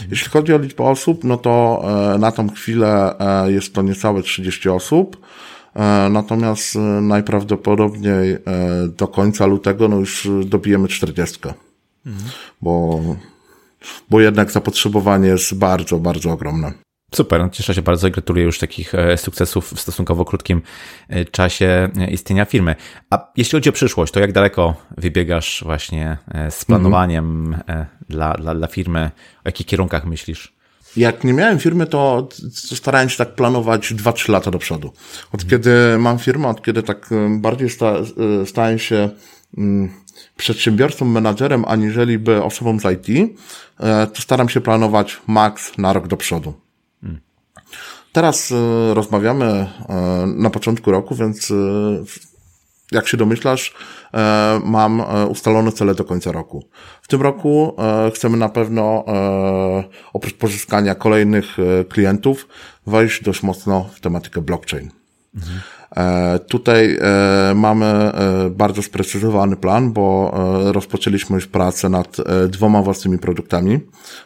[0.09, 1.83] Jeśli chodzi o liczbę osób, no to
[2.19, 3.15] na tą chwilę
[3.47, 5.17] jest to niecałe 30 osób.
[5.77, 8.39] E, natomiast e, najprawdopodobniej e,
[8.87, 11.39] do końca lutego no już dobijemy 40.
[12.05, 12.29] Mhm.
[12.61, 13.01] Bo,
[14.09, 16.73] bo jednak zapotrzebowanie jest bardzo, bardzo ogromne.
[17.15, 20.61] Super, no cieszę się bardzo i gratuluję już takich sukcesów w stosunkowo krótkim
[21.31, 22.75] czasie istnienia firmy.
[23.09, 26.17] A jeśli chodzi o przyszłość, to jak daleko wybiegasz właśnie
[26.49, 27.85] z planowaniem mhm.
[28.09, 29.11] dla, dla, dla firmy?
[29.37, 30.56] O jakich kierunkach myślisz?
[30.95, 32.27] Jak nie miałem firmy, to,
[32.75, 34.87] starałem się tak planować 2-3 lata do przodu.
[35.31, 35.49] Od mhm.
[35.49, 37.93] kiedy mam firmę, od kiedy tak bardziej sta,
[38.41, 39.09] e, stałem się
[39.57, 39.89] mm,
[40.37, 43.37] przedsiębiorcą, menadżerem, aniżeli by osobą z IT,
[43.79, 46.53] e, to staram się planować maks na rok do przodu.
[47.03, 47.21] Mhm.
[48.11, 49.67] Teraz e, rozmawiamy
[50.25, 51.53] na początku roku, więc
[52.91, 53.73] jak się domyślasz,
[54.13, 56.65] e, mam e, ustalone cele do końca roku.
[57.01, 59.05] W tym roku e, chcemy na pewno,
[60.13, 61.57] oprócz pozyskania kolejnych
[61.89, 62.47] klientów,
[62.87, 64.91] wejść dość mocno w tematykę blockchain.
[65.35, 65.59] Mhm.
[66.47, 66.99] Tutaj
[67.55, 68.11] mamy
[68.51, 70.33] bardzo sprecyzowany plan, bo
[70.71, 73.79] rozpoczęliśmy już pracę nad dwoma własnymi produktami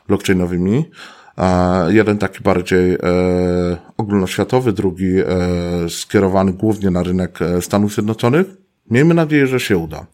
[0.07, 0.85] blockchainowymi.
[1.87, 2.97] Jeden taki bardziej
[3.97, 5.13] ogólnoświatowy, drugi
[5.89, 8.47] skierowany głównie na rynek Stanów Zjednoczonych.
[8.91, 10.05] Miejmy nadzieję, że się uda.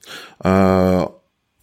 [0.45, 1.07] E,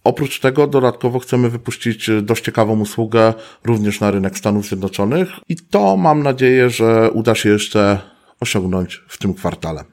[0.03, 5.97] oprócz tego dodatkowo chcemy wypuścić dość ciekawą usługę również na rynek Stanów Zjednoczonych i to
[5.97, 7.99] mam nadzieję, że uda się jeszcze
[8.39, 9.83] osiągnąć w tym kwartale.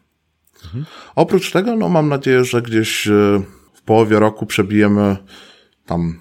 [0.64, 0.85] Mhm.
[1.14, 3.11] Oprócz tego, no mam nadzieję, że gdzieś e,
[3.74, 5.16] w połowie roku przebijemy
[5.87, 6.18] tam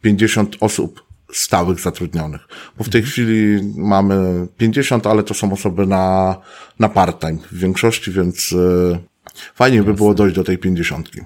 [0.00, 2.48] 50 osób stałych zatrudnionych.
[2.78, 6.36] Bo w tej chwili mamy 50, ale to są osoby na,
[6.78, 8.54] na part-time w większości, więc
[8.92, 9.16] e,
[9.54, 11.20] Fajnie by było dojść do tej pięćdziesiątki.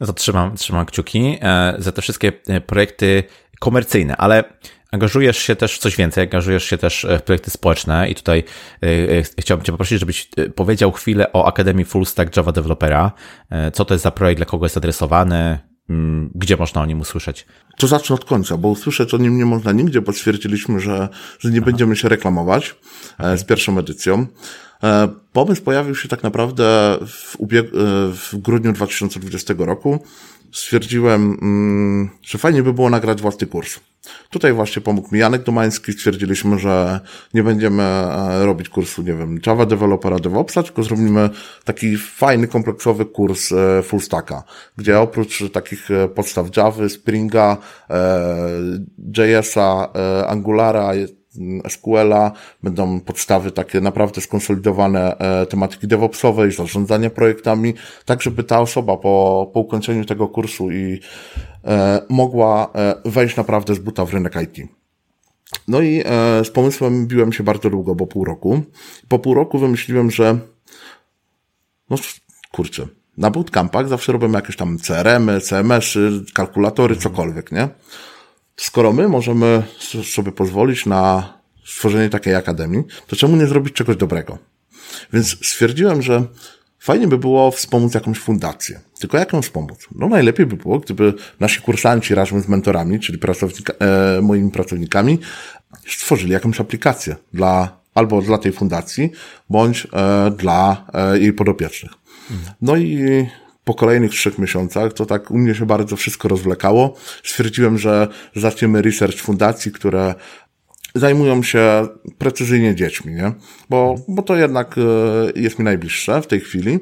[0.00, 3.22] No to trzymam, trzymam kciuki e, za te wszystkie e, projekty
[3.60, 4.44] komercyjne, ale
[4.92, 8.44] angażujesz się też w coś więcej, angażujesz się też w projekty społeczne i tutaj
[9.38, 13.12] chciałbym Cię poprosić, żebyś powiedział chwilę o Akademii Full Stack Java Developera.
[13.72, 15.58] Co to jest za projekt, dla kogo jest adresowany,
[16.34, 17.46] gdzie można o nim usłyszeć?
[17.76, 21.08] To zacznę od końca, bo usłyszeć o nim nie można nigdzie, bo stwierdziliśmy, że,
[21.38, 21.66] że nie Aha.
[21.66, 22.76] będziemy się reklamować
[23.18, 23.38] okay.
[23.38, 24.26] z pierwszą edycją.
[25.32, 27.70] Pomysł pojawił się tak naprawdę w, ubieg-
[28.12, 30.04] w grudniu 2020 roku.
[30.52, 33.80] Stwierdziłem, mm, że fajnie by było nagrać własny kurs.
[34.30, 35.92] Tutaj właśnie pomógł mi Janek Domański.
[35.92, 37.00] Stwierdziliśmy, że
[37.34, 41.30] nie będziemy e, robić kursu, nie wiem, Java Developera DevOpsa, tylko zrobimy
[41.64, 44.42] taki fajny, kompleksowy kurs e, full stacka,
[44.76, 47.56] gdzie oprócz takich e, podstaw Java, Springa,
[49.16, 49.92] JS-a,
[50.26, 50.94] Angulara,
[51.68, 52.32] SQL-a,
[52.62, 55.16] będą podstawy takie naprawdę skonsolidowane
[55.48, 57.74] tematyki DevOpsowej, zarządzania projektami,
[58.04, 61.00] tak żeby ta osoba po, po ukończeniu tego kursu i
[61.68, 64.68] E, mogła e, wejść naprawdę z buta w rynek IT.
[65.68, 68.62] No i e, z pomysłem biłem się bardzo długo, bo pół roku.
[69.08, 70.38] Po pół roku wymyśliłem, że
[71.90, 71.96] no
[72.52, 72.86] kurczę,
[73.16, 77.68] na bootcampach zawsze robimy jakieś tam CRM-y, CMS-y, kalkulatory, cokolwiek, nie?
[78.58, 79.62] Skoro my możemy
[80.04, 81.32] sobie pozwolić na
[81.66, 84.38] stworzenie takiej akademii, to czemu nie zrobić czegoś dobrego?
[85.12, 86.26] Więc stwierdziłem, że
[86.78, 88.80] Fajnie by było wspomóc jakąś fundację.
[88.98, 89.78] Tylko jak ją wspomóc?
[89.94, 95.18] No najlepiej by było, gdyby nasi kursanci razem z mentorami, czyli pracownika, e, moimi pracownikami,
[95.88, 99.12] stworzyli jakąś aplikację dla, albo dla tej fundacji,
[99.50, 101.92] bądź e, dla e, jej podopiecznych.
[102.62, 103.26] No i
[103.68, 106.94] po kolejnych trzech miesiącach, to tak u mnie się bardzo wszystko rozwlekało.
[107.24, 110.14] Stwierdziłem, że zaczniemy research fundacji, które
[110.94, 111.88] zajmują się
[112.18, 113.32] precyzyjnie dziećmi, nie?
[113.70, 114.82] Bo, bo to jednak e,
[115.40, 116.78] jest mi najbliższe w tej chwili.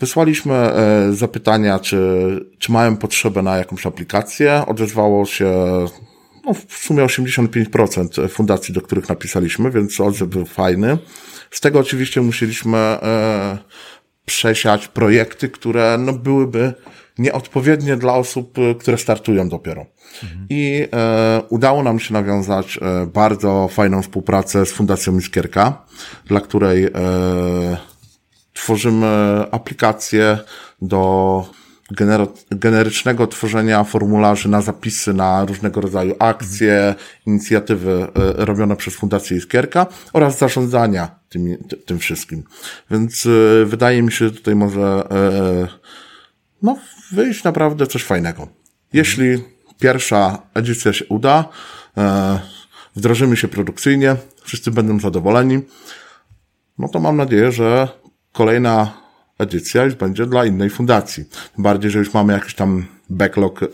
[0.00, 2.00] Wysłaliśmy e, zapytania, czy,
[2.58, 4.64] czy mają potrzebę na jakąś aplikację.
[4.66, 5.50] Odezwało się
[6.44, 10.98] no, w sumie 85% fundacji, do których napisaliśmy, więc odzew był fajny.
[11.50, 13.58] Z tego oczywiście musieliśmy e,
[14.26, 16.74] przesiać projekty, które no, byłyby
[17.18, 19.86] nieodpowiednie dla osób, które startują dopiero.
[20.50, 25.84] I e, udało nam się nawiązać e, bardzo fajną współpracę z Fundacją Miskierka,
[26.26, 26.90] dla której e,
[28.52, 29.06] tworzymy
[29.50, 30.38] aplikację
[30.82, 31.44] do
[32.50, 36.94] generycznego tworzenia formularzy na zapisy na różnego rodzaju akcje,
[37.26, 42.44] inicjatywy e, robione przez Fundację Iskierka oraz zarządzania tym, tym wszystkim.
[42.90, 45.68] Więc e, wydaje mi się, że tutaj może e,
[46.62, 46.78] no,
[47.12, 48.48] wyjść naprawdę coś fajnego.
[48.92, 49.44] Jeśli
[49.80, 51.48] pierwsza edycja się uda,
[52.96, 55.62] wdrożymy się produkcyjnie, wszyscy będą zadowoleni,
[56.78, 57.88] no to mam nadzieję, że
[58.32, 59.01] kolejna
[59.42, 61.24] edycja już będzie dla innej fundacji.
[61.54, 63.66] Tym bardziej, że już mamy jakiś tam backlog e,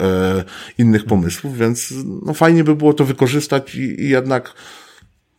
[0.78, 1.94] innych pomysłów, więc
[2.26, 4.54] no fajnie by było to wykorzystać i, i jednak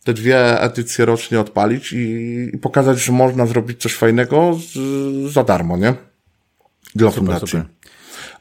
[0.04, 1.98] te dwie edycje rocznie odpalić i,
[2.54, 4.78] i, pokazać, że można zrobić coś fajnego z,
[5.32, 5.94] za darmo, nie?
[6.94, 7.48] Dla super, fundacji.
[7.48, 7.64] Super.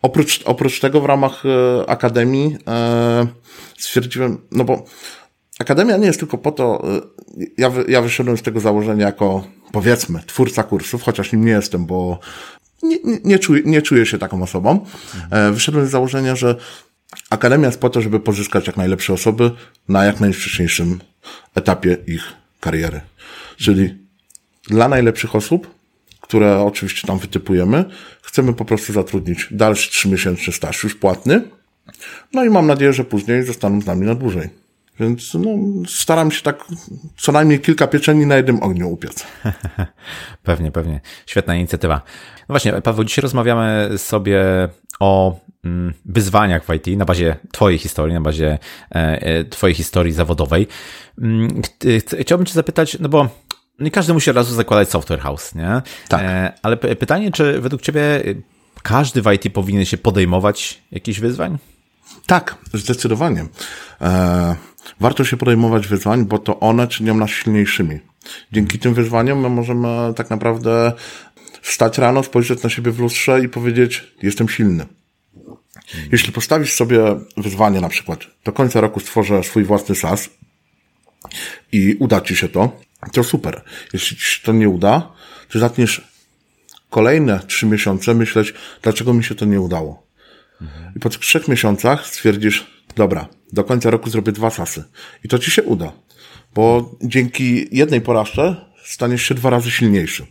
[0.02, 3.28] Oprócz, oprócz tego w ramach e, Akademii e,
[3.78, 4.86] stwierdziłem, no bo
[5.60, 7.02] Akademia nie jest tylko po to, e,
[7.58, 12.20] ja, ja wyszedłem z tego założenia jako, powiedzmy, twórca kursów, chociaż nim nie jestem, bo
[12.84, 14.86] nie, nie, czuję, nie czuję się taką osobą.
[15.32, 16.55] E, wyszedłem z założenia, że
[17.30, 19.51] Akademia jest po to, żeby pozyskać jak najlepsze osoby
[19.88, 20.99] na jak najwcześniejszym
[21.55, 22.24] etapie ich
[22.59, 23.01] kariery.
[23.57, 23.95] Czyli
[24.70, 25.80] dla najlepszych osób
[26.30, 27.86] które oczywiście tam wytypujemy,
[28.22, 31.41] chcemy po prostu zatrudnić dalszy trzymiesięczny staż już płatny.
[32.34, 34.49] No i mam nadzieję, że później zostaną z nami na dłużej.
[35.00, 35.50] Więc no,
[35.88, 36.66] staram się tak
[37.18, 39.26] co najmniej kilka pieczeni na jednym ogniu upiec.
[40.43, 41.02] pewnie, pewnie.
[41.26, 42.02] Świetna inicjatywa.
[42.39, 44.39] No właśnie, Paweł, dzisiaj rozmawiamy sobie
[45.00, 48.60] o mm, wyzwaniach w IT na bazie Twojej historii, na bazie
[48.91, 50.68] e, e, Twojej historii zawodowej.
[51.22, 51.62] Mm,
[52.20, 53.30] chciałbym Cię zapytać, no bo
[53.80, 55.82] nie każdy musi od razu zakładać software house, nie?
[56.08, 56.22] Tak.
[56.22, 58.24] E, ale pytanie, czy według Ciebie
[58.84, 61.58] każdy w IT powinien się podejmować jakichś wyzwań?
[62.26, 63.45] Tak, zdecydowanie.
[64.02, 64.56] E,
[64.99, 67.99] warto się podejmować wyzwań, bo to one czynią nas silniejszymi.
[68.51, 70.93] Dzięki tym wyzwaniom my możemy tak naprawdę
[71.61, 74.86] wstać rano, spojrzeć na siebie w lustrze i powiedzieć, jestem silny.
[76.11, 76.99] Jeśli postawisz sobie
[77.38, 80.30] wyzwanie na przykład, do końca roku stworzę swój własny SaaS
[81.71, 82.80] i uda Ci się to,
[83.13, 83.61] to super.
[83.93, 85.11] Jeśli ci się to nie uda,
[85.49, 86.07] to zaczniesz
[86.89, 90.03] kolejne trzy miesiące myśleć, dlaczego mi się to nie udało.
[90.95, 94.84] I po trzech miesiącach stwierdzisz, dobra, do końca roku zrobię dwa sasy.
[95.24, 95.91] I to ci się uda.
[96.56, 100.26] Bo dzięki jednej porażce staniesz się dwa razy silniejszy.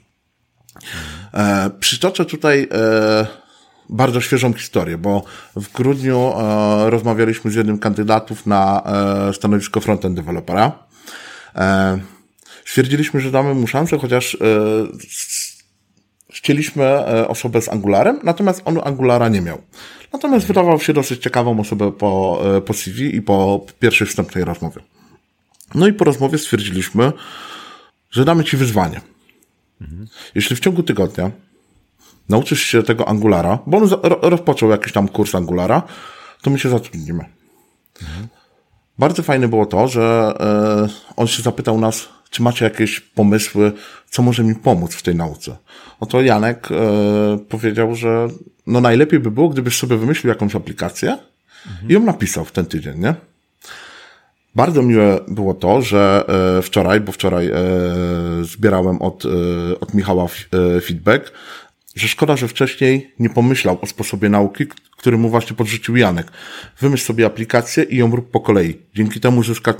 [1.35, 3.27] E, przytoczę tutaj e,
[3.89, 5.25] bardzo świeżą historię, bo
[5.57, 8.83] w grudniu e, rozmawialiśmy z jednym kandydatów na
[9.29, 10.87] e, stanowisko frontend dewelopera.
[11.55, 11.99] E,
[12.65, 14.39] stwierdziliśmy, że damy mu szansę, chociaż e,
[16.33, 19.63] chcieliśmy e, osobę z Angularem, natomiast on Angulara nie miał.
[20.13, 24.83] Natomiast wydawał się dosyć ciekawą osobę po, e, po CV i po pierwszej wstępnej rozmowie.
[25.75, 27.13] No i po rozmowie stwierdziliśmy,
[28.11, 29.01] że damy Ci wyzwanie.
[29.81, 30.09] Mhm.
[30.35, 31.31] Jeśli w ciągu tygodnia
[32.29, 33.89] nauczysz się tego Angulara, bo on
[34.23, 35.83] rozpoczął jakiś tam kurs Angulara,
[36.43, 37.25] to my się zatrudnimy.
[38.03, 38.29] Mhm.
[38.99, 43.73] Bardzo fajne było to, że e, on się zapytał nas, czy macie jakieś pomysły,
[44.11, 45.57] co może mi pomóc w tej nauce.
[46.01, 48.29] Oto Janek e, powiedział, że
[48.67, 51.19] no najlepiej by było, gdybyś sobie wymyślił jakąś aplikację
[51.67, 51.91] mhm.
[51.91, 53.15] i ją napisał w ten tydzień, nie?
[54.55, 56.25] Bardzo miłe było to, że
[56.59, 57.55] e, wczoraj, bo wczoraj e,
[58.43, 59.29] zbierałem od, e,
[59.81, 60.27] od Michała
[60.83, 61.33] feedback,
[61.99, 66.33] że szkoda, że wcześniej nie pomyślał o sposobie nauki, który mu właśnie podrzucił Janek.
[66.81, 68.79] Wymyśl sobie aplikację i ją rób po kolei.
[68.95, 69.75] Dzięki temu zyska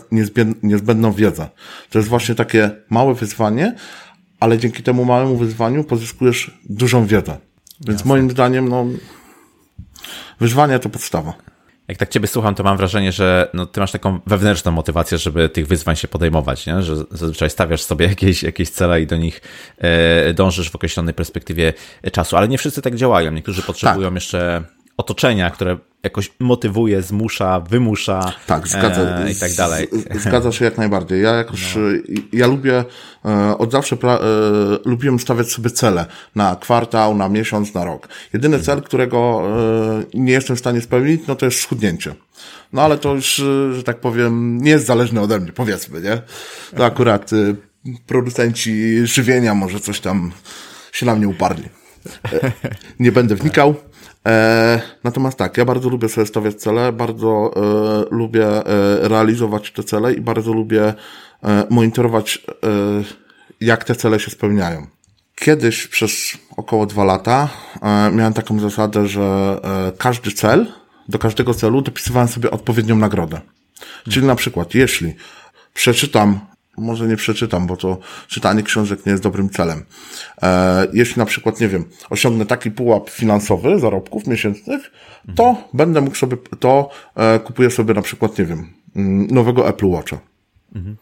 [0.63, 1.49] niezbędną wiedzę.
[1.91, 3.75] To jest właśnie takie małe wyzwanie,
[4.41, 7.39] ale dzięki temu małemu wyzwaniu pozyskujesz dużą wiedzę.
[7.81, 8.09] Więc Jasne.
[8.09, 8.87] moim zdaniem, no,
[10.41, 11.35] wyzwanie to podstawa.
[11.89, 15.49] Jak tak ciebie słucham, to mam wrażenie, że no, ty masz taką wewnętrzną motywację, żeby
[15.49, 16.83] tych wyzwań się podejmować, nie?
[16.83, 19.41] że zazwyczaj stawiasz sobie jakieś, jakieś cele i do nich
[19.79, 21.73] e, dążysz w określonej perspektywie
[22.13, 23.33] czasu, ale nie wszyscy tak działają.
[23.33, 24.15] Niektórzy potrzebują tak.
[24.15, 24.63] jeszcze
[24.97, 29.89] otoczenia, które jakoś motywuje, zmusza, wymusza tak, zgadza, e, i tak dalej.
[30.15, 31.23] Zgadza się jak najbardziej.
[31.23, 31.83] Ja jakoś, no.
[32.33, 32.85] ja lubię,
[33.25, 34.21] e, od zawsze pra, e,
[34.85, 38.09] lubiłem stawiać sobie cele na kwartał, na miesiąc, na rok.
[38.33, 38.65] Jedyny mhm.
[38.65, 42.15] cel, którego e, nie jestem w stanie spełnić, no to jest schudnięcie.
[42.73, 46.23] No ale to już, e, że tak powiem, nie jest zależne ode mnie, powiedzmy, nie?
[46.77, 47.55] To akurat e,
[48.07, 50.33] producenci żywienia może coś tam
[50.93, 51.69] się na mnie uparli.
[53.01, 53.75] Nie będę wnikał.
[54.29, 58.63] E, natomiast tak, ja bardzo lubię sobie stawiać cele, bardzo e, lubię e,
[59.09, 60.95] realizować te cele i bardzo lubię
[61.43, 62.69] e, monitorować, e,
[63.61, 64.87] jak te cele się spełniają.
[65.35, 67.49] Kiedyś przez około dwa lata
[68.13, 69.61] miałem taką zasadę, że
[69.99, 70.67] każdy cel,
[71.09, 73.41] do każdego celu dopisywałem sobie odpowiednią nagrodę.
[74.11, 75.15] Czyli na przykład, jeśli
[75.75, 76.41] przeczytam
[76.79, 77.99] może nie przeczytam, bo to
[78.29, 79.85] czytanie książek nie jest dobrym celem.
[80.43, 84.91] E, jeśli na przykład, nie wiem, osiągnę taki pułap finansowy zarobków miesięcznych,
[85.37, 85.67] to mhm.
[85.75, 90.19] będę mógł sobie, to e, kupuję sobie na przykład, nie wiem, mm, nowego Apple Watcha.
[90.75, 90.97] Mhm.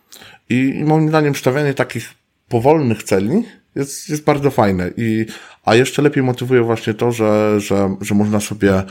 [0.49, 2.15] I, moim zdaniem stawianie takich
[2.49, 4.91] powolnych celi jest, jest bardzo fajne.
[4.97, 5.27] I,
[5.65, 8.83] a jeszcze lepiej motywuje właśnie to, że, że, że można sobie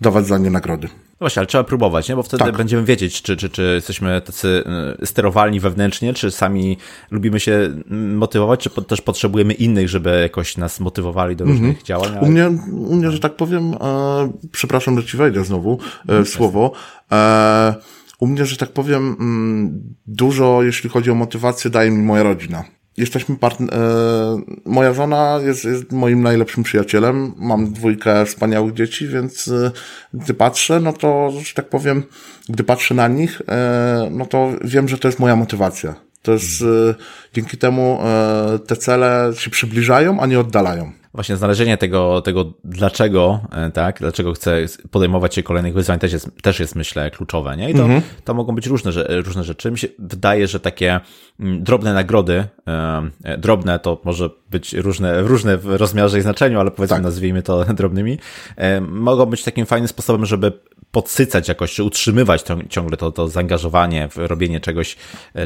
[0.00, 0.88] dawać za nie nagrody.
[0.88, 2.16] No właśnie, ale trzeba próbować, nie?
[2.16, 2.56] Bo wtedy tak.
[2.56, 4.64] będziemy wiedzieć, czy, czy, czy jesteśmy tacy
[5.02, 6.78] y, sterowalni wewnętrznie, czy sami
[7.10, 11.84] lubimy się motywować, czy też potrzebujemy innych, żeby jakoś nas motywowali do różnych mhm.
[11.84, 12.10] działań.
[12.16, 12.20] Ale...
[12.20, 15.78] U, mnie, u mnie, że tak powiem, e, przepraszam, że ci wejdę znowu
[16.08, 16.72] e, w słowo,
[17.12, 17.74] e,
[18.20, 22.64] u mnie, że tak powiem, mm, dużo, jeśli chodzi o motywację, daje mi moja rodzina
[22.98, 23.70] jesteśmy partner,
[24.64, 29.70] moja żona jest, jest moim najlepszym przyjacielem, mam dwójkę wspaniałych dzieci, więc e,
[30.14, 32.02] gdy patrzę, no to, że tak powiem,
[32.48, 35.94] gdy patrzę na nich, e, no to wiem, że to jest moja motywacja.
[36.22, 36.94] To jest, e,
[37.34, 37.98] dzięki temu
[38.66, 44.32] te cele się przybliżają, a nie oddalają właśnie znalezienie tego, tego dlaczego, e, tak, dlaczego
[44.32, 44.56] chcę
[44.90, 47.70] podejmować się kolejnych wyzwań też jest, też jest myślę kluczowe, nie?
[47.70, 48.02] I to, mhm.
[48.24, 48.90] to mogą być różne,
[49.22, 49.70] różne rzeczy.
[49.70, 51.00] Mi się wydaje, że takie
[51.40, 56.60] mm, drobne nagrody, e, e, drobne to może być różne, różne w rozmiarze i znaczeniu,
[56.60, 57.04] ale powiedzmy tak.
[57.04, 58.18] nazwijmy to drobnymi,
[58.88, 60.52] mogą być takim fajnym sposobem, żeby
[60.90, 64.96] podsycać jakoś, czy utrzymywać to, ciągle to, to zaangażowanie w robienie czegoś,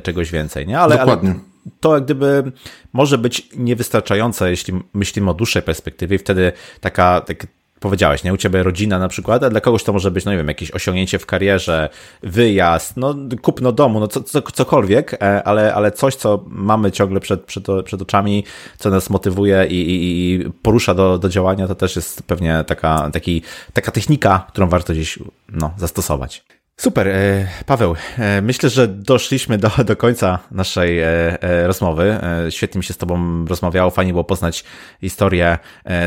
[0.02, 0.80] czegoś więcej, nie?
[0.80, 1.30] Ale, Dokładnie.
[1.30, 2.52] Ale to jak gdyby
[2.92, 7.46] może być niewystarczające, jeśli myślimy o dłuższej perspektywie, wtedy taka, tak
[7.82, 8.32] powiedziałeś, nie?
[8.32, 10.70] U ciebie rodzina na przykład, a dla kogoś to może być, no nie wiem, jakieś
[10.70, 11.88] osiągnięcie w karierze,
[12.22, 17.20] wyjazd, no kupno domu, no co, co, cokolwiek, e, ale, ale coś, co mamy ciągle
[17.20, 18.44] przed, przed, przed oczami,
[18.78, 23.10] co nas motywuje i, i, i porusza do, do działania, to też jest pewnie taka,
[23.10, 23.42] taki,
[23.72, 26.44] taka technika, którą warto gdzieś no, zastosować.
[26.82, 27.94] Super, e, Paweł.
[28.18, 32.18] E, myślę, że doszliśmy do, do końca naszej e, rozmowy.
[32.50, 33.90] Świetnie mi się z Tobą rozmawiało.
[33.90, 34.64] Fajnie było poznać
[35.00, 35.58] historię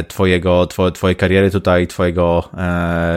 [0.07, 2.49] Twojego, Twojej kariery tutaj, Twojego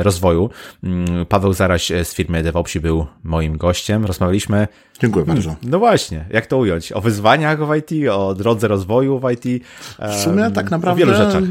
[0.03, 0.51] rozwoju.
[0.85, 4.05] Mm, Paweł Zaraś z firmy DevOpsi był moim gościem.
[4.05, 4.69] Rozmawialiśmy.
[5.01, 5.57] Dziękuję bardzo.
[5.63, 6.93] No właśnie, jak to ująć?
[6.93, 9.65] O wyzwaniach w IT, o drodze rozwoju w IT.
[9.99, 11.03] W sumie tak naprawdę.
[11.03, 11.43] O wielu rzeczach.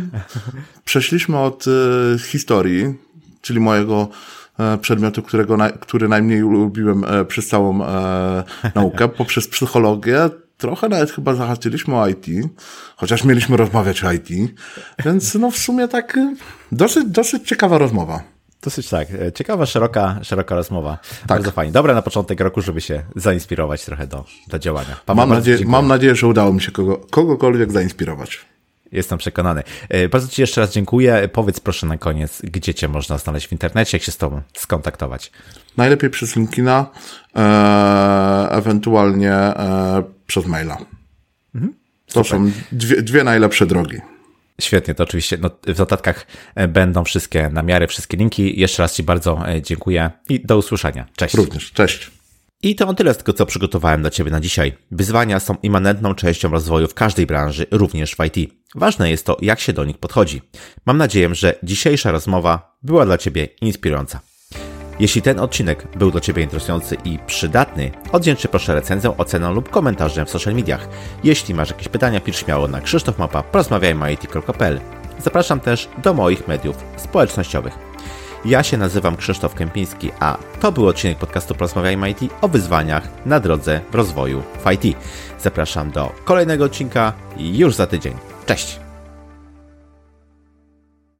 [0.85, 1.65] Przeszliśmy od
[2.19, 2.93] historii,
[3.41, 4.07] czyli mojego
[4.81, 8.43] przedmiotu, którego, który najmniej lubiłem e, przez całą e,
[8.75, 12.25] naukę, poprzez psychologię, trochę nawet chyba zahaczyliśmy o IT,
[12.95, 14.29] chociaż mieliśmy rozmawiać o IT,
[15.05, 16.19] więc no w sumie tak
[16.71, 18.23] dosyć, dosyć ciekawa rozmowa.
[18.61, 19.07] Dosyć tak.
[19.35, 20.97] Ciekawa, szeroka, szeroka rozmowa.
[20.97, 21.27] Tak.
[21.27, 21.71] Bardzo fajnie.
[21.71, 24.95] Dobra na początek roku, żeby się zainspirować trochę do, do działania.
[25.15, 28.45] mam, nadzieję, mam nadzieję, że udało mi się kogo, kogokolwiek zainspirować.
[28.91, 29.63] Jestem przekonany.
[29.89, 31.29] E, bardzo Ci jeszcze raz dziękuję.
[31.33, 35.31] Powiedz proszę na koniec, gdzie Cię można znaleźć w internecie, jak się z Tobą skontaktować.
[35.77, 36.85] Najlepiej przez LinkedIna,
[37.35, 40.77] e, ewentualnie e, przez maila.
[41.55, 41.73] Mhm.
[42.13, 43.97] To są dwie, dwie najlepsze drogi.
[44.61, 48.59] Świetnie, to oczywiście no, w notatkach e, będą wszystkie namiary, wszystkie linki.
[48.59, 51.05] Jeszcze raz Ci bardzo e, dziękuję i do usłyszenia.
[51.15, 51.35] Cześć.
[51.35, 52.16] Również, cześć.
[52.63, 54.73] I to tyle z tego, co przygotowałem dla Ciebie na dzisiaj.
[54.91, 58.53] Wyzwania są immanentną częścią rozwoju w każdej branży, również w IT.
[58.75, 60.41] Ważne jest to, jak się do nich podchodzi.
[60.85, 64.19] Mam nadzieję, że dzisiejsza rozmowa była dla Ciebie inspirująca.
[64.99, 70.25] Jeśli ten odcinek był dla Ciebie interesujący i przydatny, oddzięczcie proszę recenzją, oceną lub komentarzem
[70.25, 70.89] w social mediach.
[71.23, 73.43] Jeśli masz jakieś pytania, pisz śmiało na krzysztofmapa
[75.23, 77.86] Zapraszam też do moich mediów społecznościowych.
[78.47, 83.39] Ja się nazywam Krzysztof Kępiński, a to był odcinek podcastu Porozmawiajmy IT o wyzwaniach na
[83.39, 84.97] drodze rozwoju w IT.
[85.39, 88.13] Zapraszam do kolejnego odcinka już za tydzień.
[88.45, 88.86] Cześć!